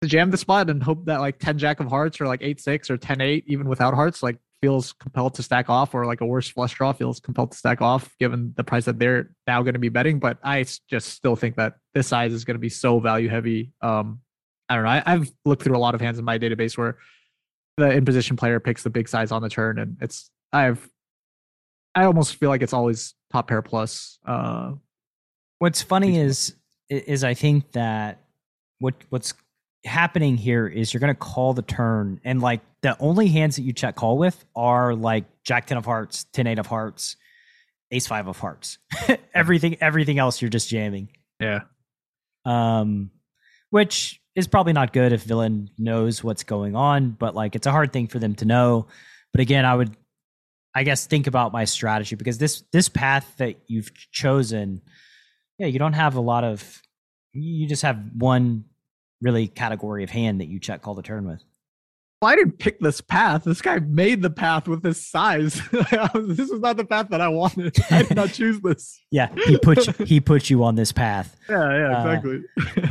[0.03, 2.61] to jam the spot and hope that like 10 jack of hearts or like 8
[2.61, 6.20] 6 or 10 8 even without hearts like feels compelled to stack off or like
[6.20, 9.62] a worse flush draw feels compelled to stack off given the price that they're now
[9.62, 10.18] going to be betting.
[10.18, 13.73] But I just still think that this size is going to be so value heavy.
[13.81, 14.20] Um
[14.68, 16.96] i don't know I, i've looked through a lot of hands in my database where
[17.77, 20.88] the in position player picks the big size on the turn and it's i've
[21.96, 24.70] i almost feel like it's always top pair plus uh
[25.61, 26.55] What's funny is
[26.88, 28.25] is I think that
[28.79, 29.35] what what's
[29.85, 33.62] happening here is you're going to call the turn, and like the only hands that
[33.62, 37.16] you check call with are like Jack ten of Hearts, ten eight of Hearts,
[37.90, 38.79] Ace five of Hearts.
[39.35, 41.09] everything, everything else, you're just jamming.
[41.40, 41.61] Yeah.
[42.45, 43.11] Um,
[43.71, 47.71] which is probably not good if villain knows what's going on, but like it's a
[47.71, 48.87] hard thing for them to know.
[49.33, 49.97] But again, I would,
[50.75, 54.83] I guess, think about my strategy because this this path that you've chosen,
[55.59, 56.83] yeah, you don't have a lot of,
[57.33, 58.64] you just have one
[59.20, 61.42] really category of hand that you check call the turn with.
[62.20, 63.44] Well, I didn't pick this path.
[63.44, 65.54] This guy made the path with this size.
[65.70, 67.78] this is not the path that I wanted.
[67.90, 69.00] I did not choose this.
[69.11, 71.35] Yeah, he put you, he put you on this path.
[71.48, 72.42] Yeah, yeah, exactly.
[72.56, 72.88] Uh,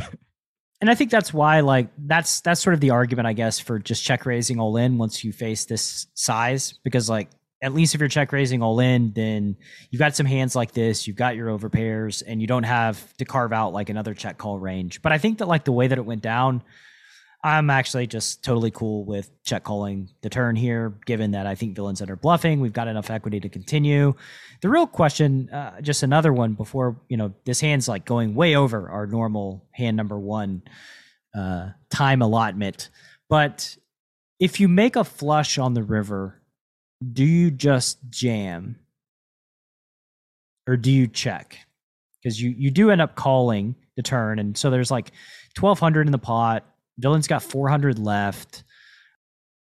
[0.80, 3.78] and I think that's why, like, that's that's sort of the argument, I guess, for
[3.78, 7.28] just check raising all in once you face this size, because like
[7.62, 9.56] at least if you're check raising all in, then
[9.90, 13.24] you've got some hands like this, you've got your overpairs, and you don't have to
[13.24, 15.02] carve out like another check call range.
[15.02, 16.62] But I think that like the way that it went down,
[17.42, 21.74] I'm actually just totally cool with check calling the turn here, given that I think
[21.74, 24.14] villains that are bluffing, we've got enough equity to continue.
[24.60, 28.56] The real question, uh, just another one before you know this hand's like going way
[28.56, 30.62] over our normal hand number one
[31.34, 32.90] uh, time allotment,
[33.28, 33.76] but
[34.38, 36.39] if you make a flush on the river
[37.12, 38.76] do you just jam
[40.66, 41.58] or do you check?
[42.22, 45.12] Because you you do end up calling the turn, and so there's like
[45.54, 46.64] twelve hundred in the pot.
[46.98, 48.64] Villain's got four hundred left.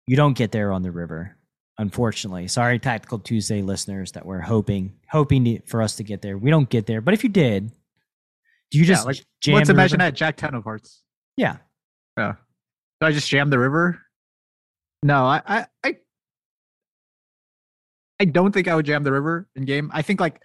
[0.07, 1.37] You don't get there on the river,
[1.79, 2.49] unfortunately.
[2.49, 6.39] Sorry, Tactical Tuesday listeners, that we're hoping hoping to, for us to get there.
[6.39, 7.73] We don't get there, but if you did,
[8.71, 9.55] do you just yeah, like, jam?
[9.57, 11.03] Let's imagine that Jack Ten of Hearts.
[11.37, 11.59] Yeah,
[12.17, 12.37] yeah.
[13.03, 14.01] So I just jam the river.
[15.03, 15.97] No, I, I, I
[18.21, 19.91] I don't think I would jam the river in game.
[19.93, 20.41] I think like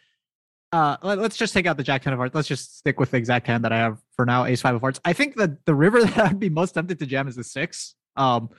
[0.71, 2.35] uh let, us just take out the jack ten of hearts.
[2.35, 4.81] Let's just stick with the exact hand that I have for now, ace five of
[4.81, 4.99] hearts.
[5.03, 7.95] I think that the river that I'd be most tempted to jam is the six.
[8.15, 8.49] Um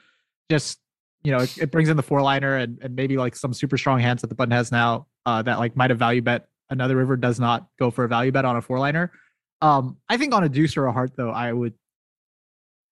[0.51, 0.79] just
[1.25, 3.79] you know, it, it brings in the four liner and, and maybe like some super
[3.79, 6.49] strong hands that the button has now uh that like might have value bet.
[6.71, 9.13] Another river does not go for a value bet on a four liner.
[9.61, 11.75] Um I think on a deuce or a heart though, I would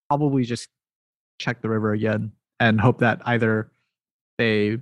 [0.08, 0.68] probably just
[1.38, 3.70] check the river again and hope that either
[4.38, 4.78] they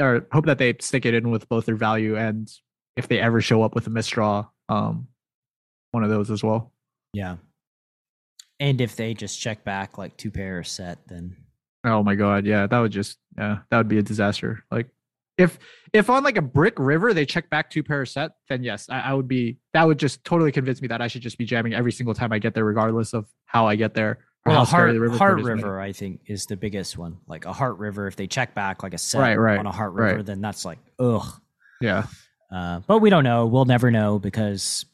[0.00, 2.50] or hope that they stick it in with both their value and
[2.96, 5.08] if they ever show up with a misdraw, um,
[5.90, 6.72] one of those as well.
[7.12, 7.36] Yeah.
[8.60, 11.36] And if they just check back like two pairs set, then
[11.84, 14.64] oh my god, yeah, that would just yeah, that would be a disaster.
[14.70, 14.88] Like
[15.36, 15.58] if
[15.92, 19.00] if on like a brick river they check back two pairs set, then yes, I,
[19.00, 21.74] I would be that would just totally convince me that I should just be jamming
[21.74, 24.20] every single time I get there, regardless of how I get there.
[24.46, 27.18] Well, a heart, river, heart river, I think, is the biggest one.
[27.26, 29.72] Like a heart river, if they check back like a set right, right, on a
[29.72, 30.26] heart river, right.
[30.26, 31.40] then that's like ugh.
[31.80, 32.06] Yeah.
[32.54, 33.46] Uh, but we don't know.
[33.46, 34.84] We'll never know because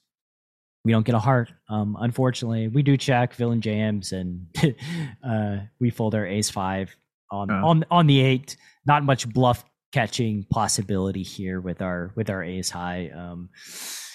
[0.84, 1.52] we don't get a heart.
[1.68, 4.46] Um, unfortunately, we do check villain jams and
[5.24, 6.94] uh, we fold our ace five
[7.30, 8.56] on on on the eight.
[8.86, 13.10] Not much bluff catching possibility here with our with our ace high.
[13.14, 13.50] Um,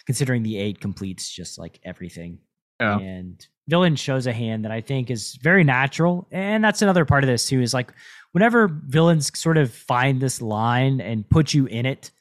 [0.06, 2.40] considering the eight completes just like everything.
[2.80, 3.00] Yeah.
[3.00, 6.28] And villain shows a hand that I think is very natural.
[6.32, 7.92] And that's another part of this too, is like
[8.32, 12.12] whenever villains sort of find this line and put you in it,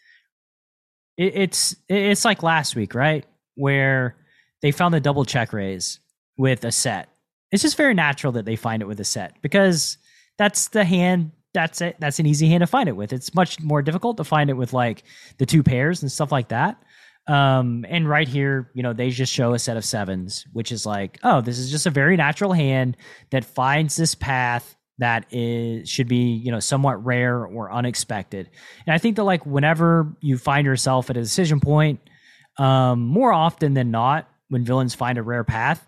[1.16, 3.24] it it's it's like last week, right?
[3.56, 4.16] Where
[4.62, 6.00] they found the double check raise
[6.36, 7.08] with a set.
[7.52, 9.98] It's just very natural that they find it with a set because
[10.38, 11.96] that's the hand that's it.
[12.00, 13.12] That's an easy hand to find it with.
[13.12, 15.04] It's much more difficult to find it with like
[15.38, 16.82] the two pairs and stuff like that.
[17.26, 20.84] Um, and right here, you know, they just show a set of sevens, which is
[20.84, 22.96] like, oh, this is just a very natural hand
[23.30, 28.48] that finds this path that is should be, you know, somewhat rare or unexpected.
[28.86, 32.00] And I think that like whenever you find yourself at a decision point,
[32.58, 35.84] um, more often than not, when villains find a rare path,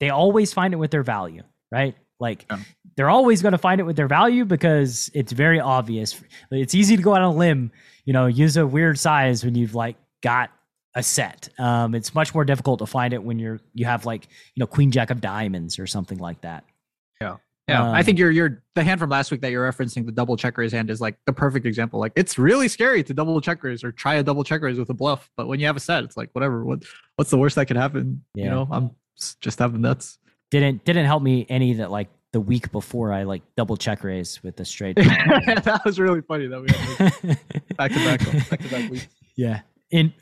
[0.00, 1.94] they always find it with their value, right?
[2.18, 2.58] Like yeah.
[2.96, 6.20] they're always going to find it with their value because it's very obvious.
[6.50, 7.70] It's easy to go out on a limb,
[8.04, 10.50] you know, use a weird size when you've like got
[10.94, 11.48] a set.
[11.58, 14.66] Um, it's much more difficult to find it when you're you have like you know
[14.66, 16.64] Queen Jack of Diamonds or something like that.
[17.20, 17.36] Yeah,
[17.68, 17.88] yeah.
[17.88, 20.36] Um, I think you're you're the hand from last week that you're referencing the double
[20.36, 22.00] checkers hand is like the perfect example.
[22.00, 25.30] Like it's really scary to double checkers or try a double checkers with a bluff,
[25.36, 26.64] but when you have a set, it's like whatever.
[26.64, 26.82] What
[27.16, 28.24] what's the worst that could happen?
[28.34, 28.44] Yeah.
[28.44, 28.90] You know, I'm
[29.40, 30.18] just having nuts.
[30.50, 34.42] Didn't didn't help me any that like the week before I like double check raise
[34.42, 34.96] with the straight.
[34.96, 39.08] that was really funny that we had back to back back to back weeks.
[39.36, 40.12] Yeah, in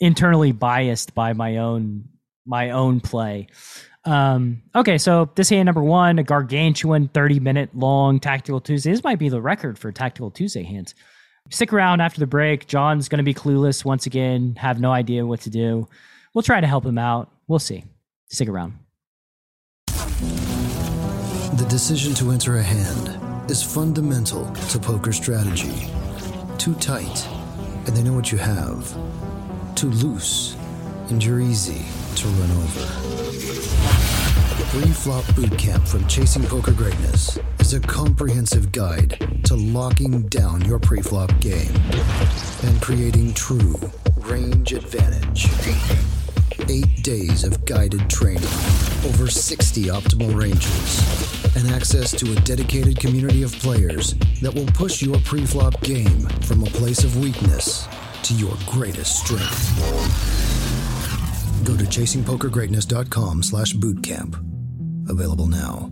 [0.00, 2.08] internally biased by my own
[2.46, 3.48] my own play.
[4.04, 8.90] Um, okay, so this hand number one, a gargantuan 30 minute long tactical Tuesday.
[8.90, 10.94] This might be the record for tactical Tuesday hands.
[11.50, 12.66] Stick around after the break.
[12.66, 15.88] John's going to be clueless once again, have no idea what to do.
[16.32, 17.30] We'll try to help him out.
[17.48, 17.84] We'll see.
[18.30, 18.78] Stick around.
[19.86, 25.88] The decision to enter a hand is fundamental to poker strategy.
[26.58, 27.26] Too tight,
[27.88, 28.94] and they know what you have.
[29.74, 30.56] Too loose,
[31.08, 32.86] and you're easy to run over.
[34.68, 41.32] Pre-flop bootcamp from Chasing Poker Greatness is a comprehensive guide to locking down your pre-flop
[41.40, 41.74] game
[42.64, 43.80] and creating true
[44.18, 45.48] range advantage.
[46.68, 48.42] Eight days of guided training,
[49.06, 55.02] over 60 optimal ranges, and access to a dedicated community of players that will push
[55.02, 57.88] your pre-flop game from a place of weakness
[58.22, 59.74] to your greatest strength.
[61.64, 64.38] Go to chasingpokergreatness.com slash bootcamp.
[65.08, 65.90] Available now.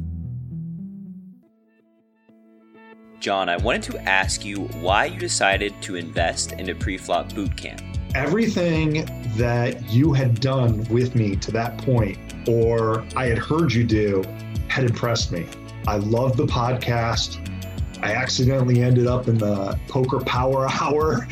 [3.20, 7.95] John, I wanted to ask you why you decided to invest in a pre-flop bootcamp.
[8.16, 9.04] Everything
[9.36, 12.16] that you had done with me to that point,
[12.48, 14.24] or I had heard you do,
[14.68, 15.46] had impressed me.
[15.86, 17.38] I love the podcast.
[18.02, 21.28] I accidentally ended up in the poker power hour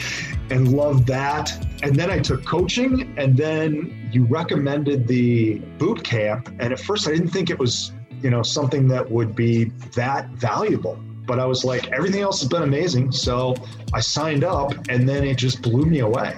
[0.50, 1.66] and loved that.
[1.82, 6.48] And then I took coaching, and then you recommended the boot camp.
[6.60, 10.28] And at first, I didn't think it was, you know, something that would be that
[10.32, 11.02] valuable.
[11.26, 13.10] But I was like, everything else has been amazing.
[13.10, 13.54] So
[13.94, 16.36] I signed up, and then it just blew me away.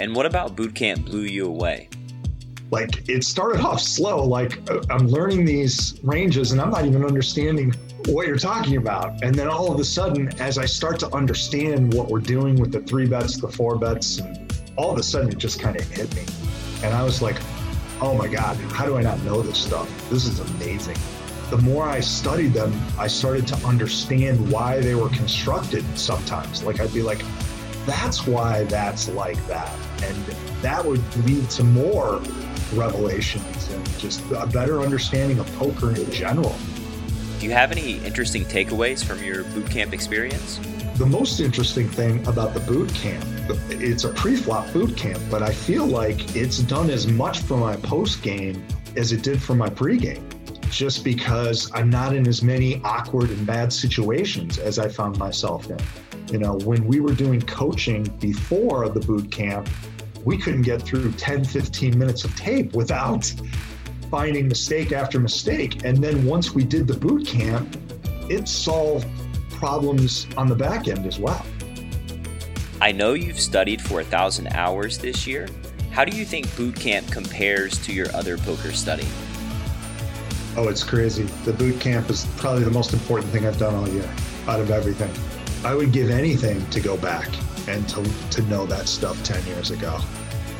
[0.00, 1.90] And what about boot camp blew you away?
[2.70, 4.24] Like it started off slow.
[4.24, 7.74] Like uh, I'm learning these ranges, and I'm not even understanding
[8.06, 9.22] what you're talking about.
[9.22, 12.72] And then all of a sudden, as I start to understand what we're doing with
[12.72, 15.86] the three bets, the four bets, and all of a sudden it just kind of
[15.90, 16.22] hit me.
[16.82, 17.36] And I was like,
[18.00, 19.86] oh my God, how do I not know this stuff?
[20.08, 20.96] This is amazing.
[21.50, 26.62] The more I studied them, I started to understand why they were constructed sometimes.
[26.62, 27.22] Like I'd be like,
[27.84, 29.70] that's why that's like that.
[30.02, 30.16] And
[30.62, 32.20] that would lead to more
[32.74, 36.54] revelations and just a better understanding of poker in general.
[37.38, 40.60] Do you have any interesting takeaways from your boot camp experience?
[40.96, 43.24] The most interesting thing about the boot camp,
[43.70, 47.76] it's a pre-flop boot camp, but I feel like it's done as much for my
[47.76, 48.62] post game
[48.96, 50.28] as it did for my pre-game.
[50.68, 55.70] Just because I'm not in as many awkward and bad situations as I found myself
[55.70, 55.78] in.
[56.30, 59.68] You know, when we were doing coaching before the boot camp,
[60.24, 63.32] we couldn't get through 10, 15 minutes of tape without
[64.10, 65.84] finding mistake after mistake.
[65.84, 67.76] And then once we did the boot camp,
[68.28, 69.08] it solved
[69.50, 71.44] problems on the back end as well.
[72.80, 75.48] I know you've studied for a thousand hours this year.
[75.90, 79.06] How do you think boot camp compares to your other poker study?
[80.56, 81.24] Oh, it's crazy.
[81.44, 84.08] The boot camp is probably the most important thing I've done all year
[84.46, 85.10] out of everything.
[85.62, 87.28] I would give anything to go back
[87.68, 90.00] and to, to know that stuff 10 years ago.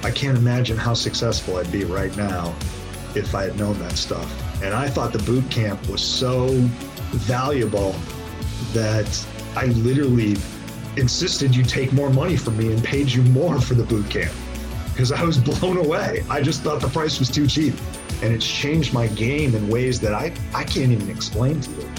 [0.03, 2.55] I can't imagine how successful I'd be right now
[3.15, 4.31] if I had known that stuff.
[4.63, 6.49] And I thought the boot camp was so
[7.13, 7.95] valuable
[8.73, 10.37] that I literally
[10.97, 14.33] insisted you take more money from me and paid you more for the boot camp
[14.93, 16.25] because I was blown away.
[16.29, 17.75] I just thought the price was too cheap.
[18.23, 21.90] And it's changed my game in ways that I, I can't even explain to you.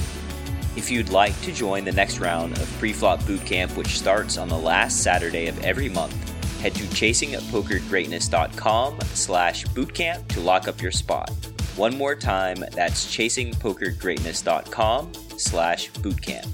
[0.81, 4.57] If you'd like to join the next round of Preflop Bootcamp, which starts on the
[4.57, 6.15] last Saturday of every month,
[6.59, 11.29] head to chasingpokergreatness.com slash bootcamp to lock up your spot.
[11.75, 16.47] One more time, that's chasingpokergreatness.com slash bootcamp.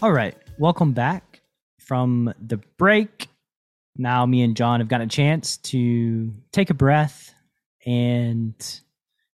[0.00, 0.36] All right.
[0.58, 1.40] Welcome back
[1.80, 3.30] from the break.
[3.96, 7.32] Now, me and John have got a chance to take a breath
[7.86, 8.54] and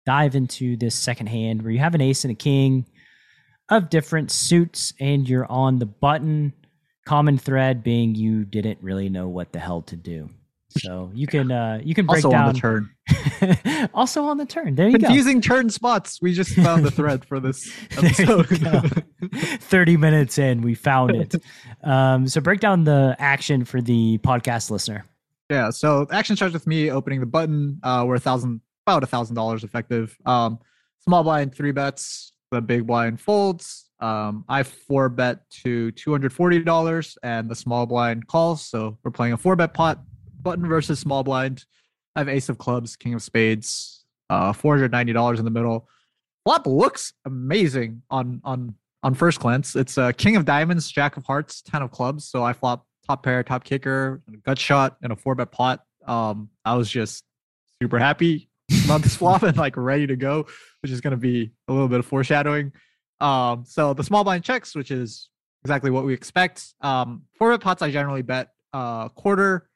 [0.04, 2.86] dive into this second hand where you have an ace and a king
[3.68, 6.52] of different suits and you're on the button.
[7.06, 10.28] Common thread being you didn't really know what the hell to do.
[10.78, 12.90] So you can uh you can break also down on the turn.
[13.94, 14.74] also on the turn.
[14.74, 15.06] There you go.
[15.06, 16.20] Confusing turn spots.
[16.20, 19.04] We just found the thread for this episode.
[19.32, 21.34] 30 minutes in, we found it.
[21.84, 25.06] Um, so break down the action for the podcast listener.
[25.48, 27.78] Yeah, so action starts with me opening the button.
[27.84, 30.16] Uh, we're a thousand about a thousand dollars effective.
[30.26, 30.58] Um,
[31.00, 33.90] small blind three bets, the big blind folds.
[34.00, 38.62] Um, I four bet to two hundred forty dollars, and the small blind calls.
[38.64, 40.00] So we're playing a four bet pot
[40.42, 41.64] button versus small blind.
[42.16, 45.50] I have ace of clubs, king of spades, uh, four hundred ninety dollars in the
[45.50, 45.88] middle.
[46.44, 49.76] Flop looks amazing on on on first glance.
[49.76, 52.24] It's a king of diamonds, jack of hearts, ten of clubs.
[52.24, 55.84] So I flop top pair, top kicker, gut shot, and a four bet pot.
[56.06, 57.24] Um, I was just
[57.82, 58.48] super happy
[58.84, 60.46] about this flop and like ready to go,
[60.82, 62.72] which is going to be a little bit of foreshadowing.
[63.20, 65.28] Um, so the small blind checks, which is
[65.62, 66.74] exactly what we expect.
[66.80, 69.68] Um, four bet pots, I generally bet uh quarter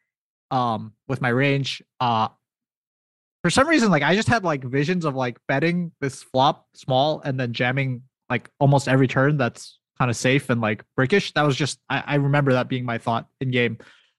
[0.53, 1.83] um with my range.
[1.99, 2.29] Uh
[3.43, 7.21] for some reason, like I just had like visions of like betting this flop small
[7.25, 11.33] and then jamming like almost every turn that's kind of safe and like brickish.
[11.33, 13.79] That was just I, I remember that being my thought in game.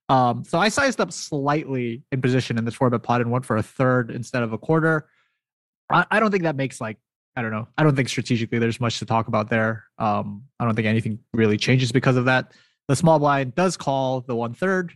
[0.09, 3.45] Um, so I sized up slightly in position in this four bet pot and went
[3.45, 5.07] for a third instead of a quarter.
[5.89, 6.97] I, I don't think that makes like
[7.36, 7.67] I don't know.
[7.77, 9.86] I don't think strategically there's much to talk about there.
[9.97, 12.51] Um, I don't think anything really changes because of that.
[12.88, 14.93] The small blind does call the one third.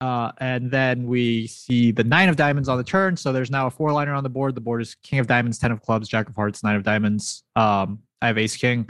[0.00, 3.16] Uh, and then we see the nine of diamonds on the turn.
[3.16, 4.54] So there's now a four liner on the board.
[4.54, 7.44] The board is king of diamonds, 10 of clubs, jack of hearts, nine of diamonds.
[7.56, 8.88] Um, I have ace king.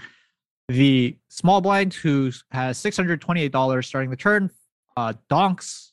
[0.68, 4.50] The small blind, who has $628 starting the turn,
[4.96, 5.92] uh, donks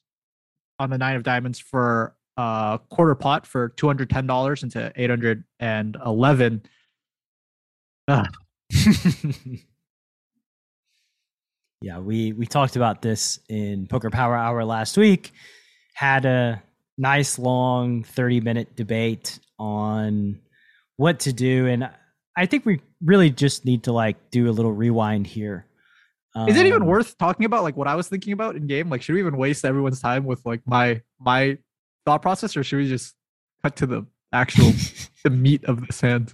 [0.79, 4.91] on the nine of diamonds for uh, quarter pot for two hundred ten dollars into
[4.95, 6.63] eight hundred and eleven.
[11.83, 15.33] yeah, we we talked about this in Poker Power Hour last week.
[15.93, 16.63] Had a
[16.97, 20.39] nice long thirty minute debate on
[20.95, 21.89] what to do, and
[22.37, 25.65] I think we really just need to like do a little rewind here.
[26.47, 28.89] Is it even um, worth talking about like what I was thinking about in game?
[28.89, 31.57] Like, should we even waste everyone's time with like my my
[32.05, 33.13] thought process, or should we just
[33.61, 34.71] cut to the actual
[35.25, 36.33] the meat of this hand?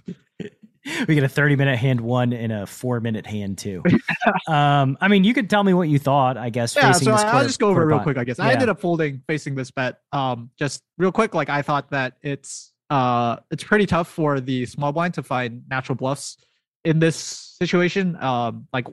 [1.06, 3.82] We get a 30 minute hand one and a four minute hand two.
[4.48, 6.74] um, I mean, you could tell me what you thought, I guess.
[6.74, 8.38] Yeah, so quarter, I'll just go over it real quick, I guess.
[8.38, 8.46] Yeah.
[8.46, 10.00] I ended up folding facing this bet.
[10.12, 14.66] Um, just real quick, like I thought that it's uh it's pretty tough for the
[14.66, 16.38] small blind to find natural bluffs
[16.84, 17.16] in this
[17.60, 18.16] situation.
[18.16, 18.86] Um, like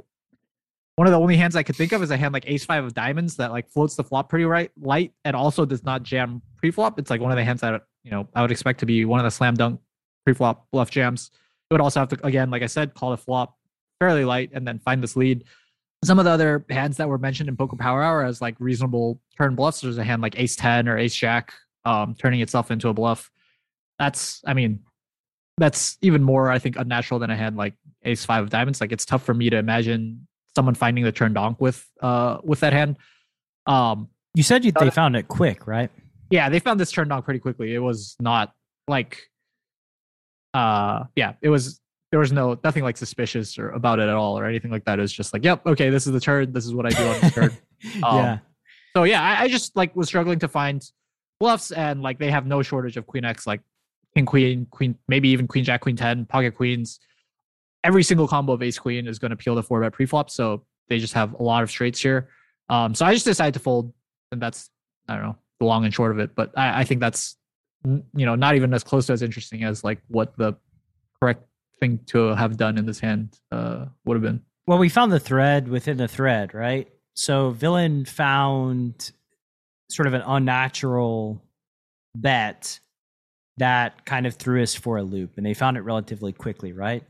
[0.97, 2.83] one of the only hands I could think of is a hand like Ace Five
[2.83, 6.41] of Diamonds that like floats the flop pretty right light and also does not jam
[6.57, 6.99] pre-flop.
[6.99, 9.19] It's like one of the hands that you know I would expect to be one
[9.19, 9.79] of the slam dunk
[10.25, 11.31] pre-flop bluff jams.
[11.70, 13.55] It would also have to again, like I said, call the flop
[13.99, 15.43] fairly light and then find this lead.
[16.03, 19.20] Some of the other hands that were mentioned in Poker Power Hour as like reasonable
[19.38, 21.53] turn bluffs, there's a hand like Ace Ten or Ace Jack,
[21.86, 23.32] um, turning itself into a bluff.
[23.97, 24.82] That's, I mean,
[25.57, 28.80] that's even more, I think, unnatural than a hand like Ace Five of Diamonds.
[28.80, 32.59] Like it's tough for me to imagine someone finding the turn donk with uh with
[32.61, 32.97] that hand.
[33.65, 35.89] Um, you said you, they found it quick, right?
[36.30, 37.74] Yeah, they found this turn donk pretty quickly.
[37.74, 38.53] It was not
[38.88, 39.30] like,
[40.57, 41.81] uh, yeah, it was.
[42.09, 44.97] There was no nothing like suspicious or about it at all or anything like that.
[44.97, 46.53] It was just like, yep, okay, this is the turn.
[46.53, 47.57] This is what I do on this turn.
[48.03, 48.39] Um, yeah.
[48.95, 50.83] So yeah, I, I just like was struggling to find
[51.39, 53.61] bluffs and like they have no shortage of queen x like
[54.15, 56.99] king queen queen maybe even queen jack queen 10 pocket queens
[57.87, 60.29] every single combo of ace queen is going to peel the four bet preflop.
[60.29, 62.29] So they just have a lot of straights here.
[62.69, 63.93] Um, so I just decided to fold,
[64.31, 64.69] and that's
[65.07, 66.35] I don't know the long and short of it.
[66.35, 67.37] But I, I think that's
[67.86, 70.53] you know not even as close to as interesting as like what the
[71.21, 71.43] correct
[71.80, 74.41] thing to have done in this hand uh, would have been.
[74.65, 76.89] Well, we found the thread within the thread, right?
[77.15, 79.11] So villain found
[79.89, 81.41] sort of an unnatural
[82.13, 82.80] bet
[83.57, 87.03] that kind of threw us for a loop, and they found it relatively quickly, right?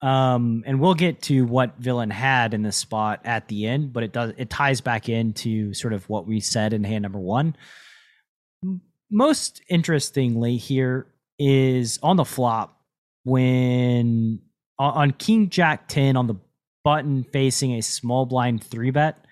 [0.00, 4.02] Um, and we'll get to what villain had in this spot at the end, but
[4.02, 7.56] it does it ties back into sort of what we said in hand number one.
[9.12, 11.06] Most interestingly, here
[11.38, 12.80] is on the flop
[13.24, 14.40] when
[14.78, 16.34] on King Jack ten on the
[16.82, 19.24] button facing a small blind three bet.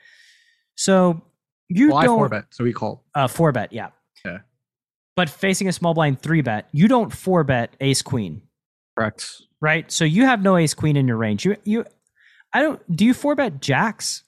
[0.76, 1.22] So
[1.68, 3.88] you well, don't four bet, so we call uh four bet, yeah.
[4.24, 4.38] Yeah.
[5.16, 8.42] But facing a small blind three bet, you don't four bet ace queen.
[8.96, 9.26] Correct
[9.60, 9.90] right?
[9.90, 11.44] So you have no ace queen in your range.
[11.44, 11.84] You you
[12.52, 14.24] I don't do you four bet jacks?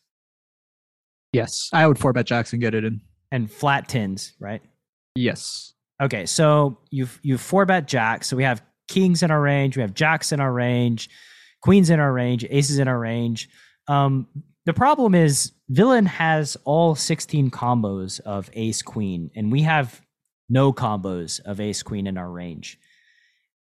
[1.32, 3.00] Yes, I would four bet jacks and get it in.
[3.30, 4.61] And flat tens, right?
[5.14, 5.74] Yes.
[6.00, 8.28] Okay, so you've you've four bet jacks.
[8.28, 11.08] So we have kings in our range, we have jacks in our range,
[11.62, 13.48] queens in our range, aces in our range.
[13.88, 14.26] Um,
[14.64, 20.00] the problem is villain has all 16 combos of ace queen, and we have
[20.48, 22.78] no combos of ace queen in our range.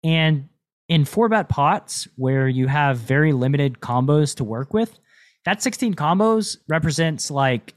[0.04, 0.50] And
[0.90, 5.00] in four bet pots where you have very limited combos to work with,
[5.46, 7.74] that 16 combos represents like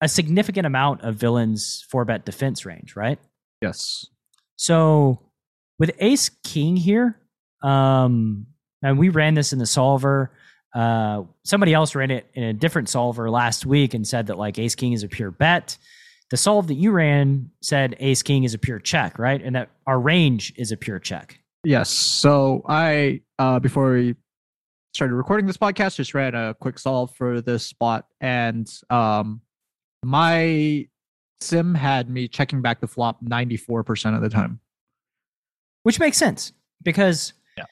[0.00, 3.18] a significant amount of villains four bet defense range, right?
[3.62, 4.06] Yes.
[4.56, 5.20] So
[5.78, 7.18] with ace king here,
[7.62, 8.46] um,
[8.82, 10.30] and we ran this in the solver.
[10.74, 14.58] Uh, somebody else ran it in a different solver last week and said that like
[14.58, 15.78] ace king is a pure bet.
[16.30, 19.40] The solve that you ran said ace king is a pure check, right?
[19.42, 21.38] And that our range is a pure check.
[21.64, 21.88] Yes.
[21.88, 24.16] So I uh before we
[24.94, 29.40] started recording this podcast, just ran a quick solve for this spot, and um
[30.06, 30.86] my
[31.40, 34.60] sim had me checking back the flop 94% of the time.
[35.82, 36.52] Which makes sense
[36.84, 37.64] because yeah.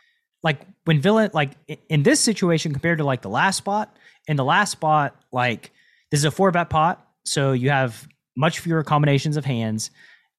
[0.43, 1.53] like when villain like
[1.89, 5.71] in this situation compared to like the last spot, in the last spot, like
[6.11, 7.07] this is a four bet pot.
[7.25, 8.07] So you have
[8.37, 9.93] much fewer combinations of hands,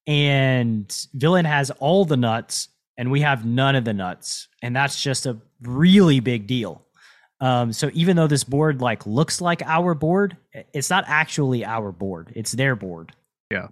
[0.06, 2.68] and villain has all the nuts,
[2.98, 6.85] and we have none of the nuts, and that's just a really big deal.
[7.40, 10.36] Um, so even though this board like looks like our board,
[10.72, 13.12] it's not actually our board; it's their board.
[13.50, 13.68] Yeah.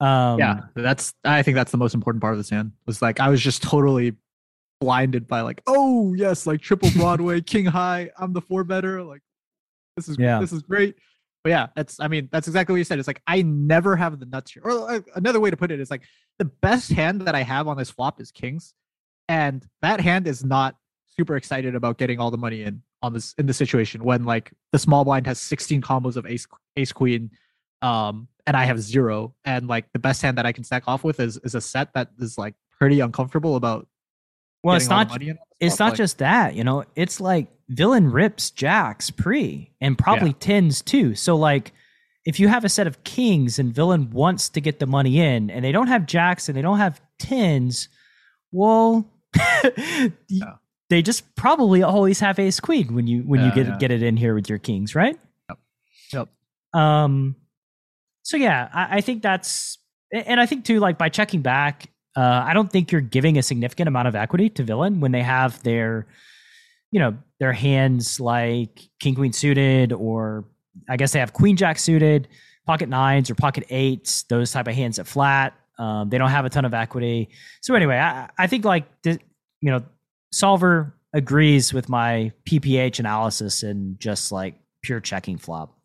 [0.00, 1.12] Um, yeah, that's.
[1.24, 2.72] I think that's the most important part of this hand.
[2.86, 4.14] Was like I was just totally
[4.80, 8.10] blinded by like, oh yes, like triple Broadway, King High.
[8.16, 9.02] I'm the four better.
[9.02, 9.22] Like
[9.96, 10.40] this is Yeah.
[10.40, 10.94] this is great.
[11.42, 11.98] But yeah, that's.
[12.00, 12.98] I mean, that's exactly what you said.
[12.98, 14.62] It's like I never have the nuts here.
[14.64, 16.02] Or uh, another way to put it is like
[16.38, 18.72] the best hand that I have on this flop is kings,
[19.28, 20.76] and that hand is not
[21.18, 24.52] super excited about getting all the money in on this in the situation when like
[24.72, 26.46] the small blind has 16 combos of ace
[26.76, 27.30] ace queen
[27.82, 31.02] um and i have zero and like the best hand that i can stack off
[31.02, 33.86] with is is a set that is like pretty uncomfortable about
[34.62, 36.54] well, it's getting all the not money in on this it's not Like, just that,
[36.54, 41.14] you know, it's like villain rips jacks pre and probably tens too.
[41.14, 41.72] So like
[42.26, 45.50] if you have a set of kings and villain wants to get the money in
[45.50, 47.88] and they don't have jacks and they don't have tens,
[48.52, 49.10] well
[50.28, 50.54] Yeah.
[50.90, 53.76] They just probably always have ace queen when you when you get yeah.
[53.78, 55.18] get it in here with your kings, right?
[55.48, 55.58] Yep.
[56.12, 56.28] Yep.
[56.82, 57.36] Um
[58.22, 59.78] so yeah, I, I think that's
[60.12, 63.42] and I think too, like by checking back, uh, I don't think you're giving a
[63.42, 66.06] significant amount of equity to villain when they have their,
[66.90, 70.44] you know, their hands like king queen suited, or
[70.88, 72.26] I guess they have queen jack suited,
[72.66, 75.54] pocket nines or pocket eights, those type of hands at flat.
[75.78, 77.30] Um, they don't have a ton of equity.
[77.62, 79.18] So anyway, I, I think like the,
[79.60, 79.82] you know,
[80.32, 85.76] solver agrees with my PPH analysis and just like pure checking flop.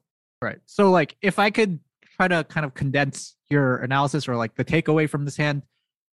[0.42, 1.80] right so like if i could
[2.16, 5.64] try to kind of condense your analysis or like the takeaway from this hand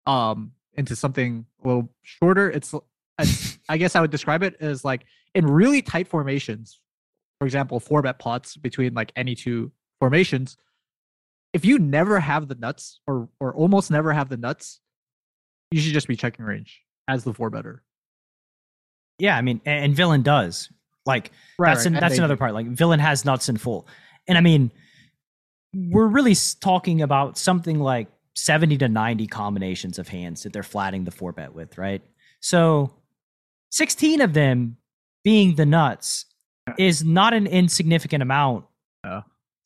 [0.05, 2.73] um into something a little shorter it's,
[3.67, 5.05] i guess i would describe it as like
[5.35, 6.79] in really tight formations
[7.39, 10.57] for example four bet pots between like any two formations
[11.53, 14.79] if you never have the nuts or or almost never have the nuts
[15.71, 17.83] you should just be checking range as the four better
[19.19, 20.69] Yeah, I mean, and, and villain does
[21.05, 22.39] like that's an, that's another do.
[22.39, 22.53] part.
[22.53, 23.87] Like villain has nuts in full,
[24.27, 24.71] and I mean,
[25.73, 31.03] we're really talking about something like seventy to ninety combinations of hands that they're flatting
[31.03, 32.01] the four bet with, right?
[32.39, 32.93] So,
[33.71, 34.77] sixteen of them
[35.23, 36.25] being the nuts
[36.77, 38.65] is not an insignificant amount,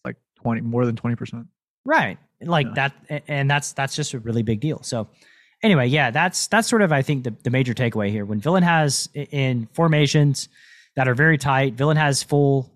[0.05, 1.45] like 20 more than 20%
[1.85, 2.17] right?
[2.41, 2.89] Like Yeah.
[3.09, 4.81] that, and that's that's just a really big deal.
[4.83, 5.09] So.
[5.63, 8.25] Anyway, yeah, that's that's sort of I think the, the major takeaway here.
[8.25, 10.49] When villain has in formations
[10.95, 12.69] that are very tight, villain has full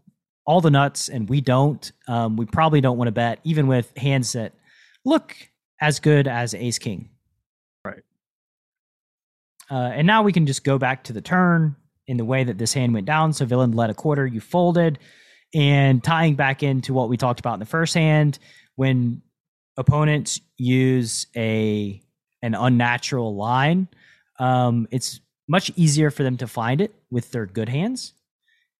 [0.45, 1.91] all the nuts, and we don't.
[2.07, 4.53] Um, we probably don't want to bet, even with hands that
[5.03, 5.35] look
[5.81, 7.09] as good as Ace King.
[7.83, 8.03] Right.
[9.69, 11.75] Uh, and now we can just go back to the turn
[12.07, 13.33] in the way that this hand went down.
[13.33, 14.99] So villain led a quarter, you folded,
[15.53, 18.39] and tying back into what we talked about in the first hand,
[18.75, 19.21] when
[19.75, 22.01] opponents use a
[22.41, 23.87] an unnatural line,
[24.39, 28.13] um, it's much easier for them to find it with their good hands.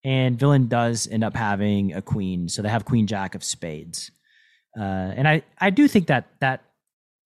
[0.03, 4.12] And villain does end up having a queen, so they have queen jack of spades.
[4.78, 4.84] Uh,
[5.16, 6.64] and I, I do think that that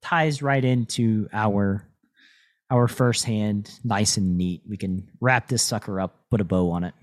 [0.02, 1.86] ties right into our
[2.70, 4.62] our first hand, nice and neat.
[4.68, 6.94] We can wrap this sucker up, put a bow on it.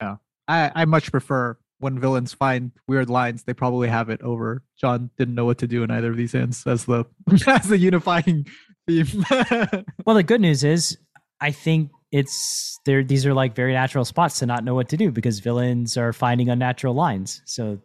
[0.00, 0.16] Yeah,
[0.46, 5.10] I, I much prefer when villains find weird lines, they probably have it over John
[5.18, 7.04] didn't know what to do in either of these hands as the
[7.46, 8.46] as the unifying
[8.86, 9.24] theme.
[10.06, 10.96] Well, the good news is,
[11.40, 13.04] I think it's there.
[13.04, 16.12] These are like very natural spots to not know what to do because villains are
[16.12, 17.42] finding unnatural lines.
[17.44, 17.78] So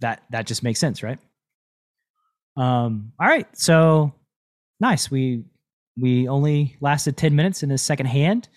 [0.00, 1.18] that that just makes sense, right?
[2.56, 3.12] Um.
[3.20, 3.46] All right.
[3.56, 4.12] So
[4.80, 5.10] nice.
[5.10, 5.44] We
[6.00, 8.48] we only lasted ten minutes in this second hand.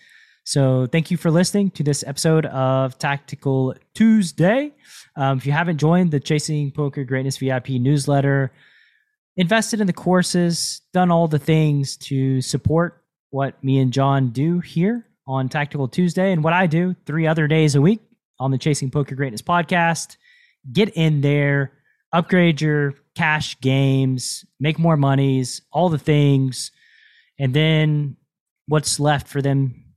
[0.48, 4.72] So thank you for listening to this episode of Tactical Tuesday.
[5.14, 8.50] Um, if you haven't joined the Chasing Poker Greatness VIP newsletter,
[9.36, 14.60] invested in the courses, done all the things to support what me and John do
[14.60, 18.00] here on Tactical Tuesday and what I do three other days a week
[18.40, 20.16] on the Chasing Poker Greatness podcast.
[20.72, 21.72] Get in there,
[22.10, 26.70] upgrade your cash games, make more monies, all the things.
[27.38, 28.16] And then
[28.66, 29.84] what's left for them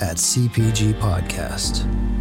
[0.00, 2.13] at CPG Podcast.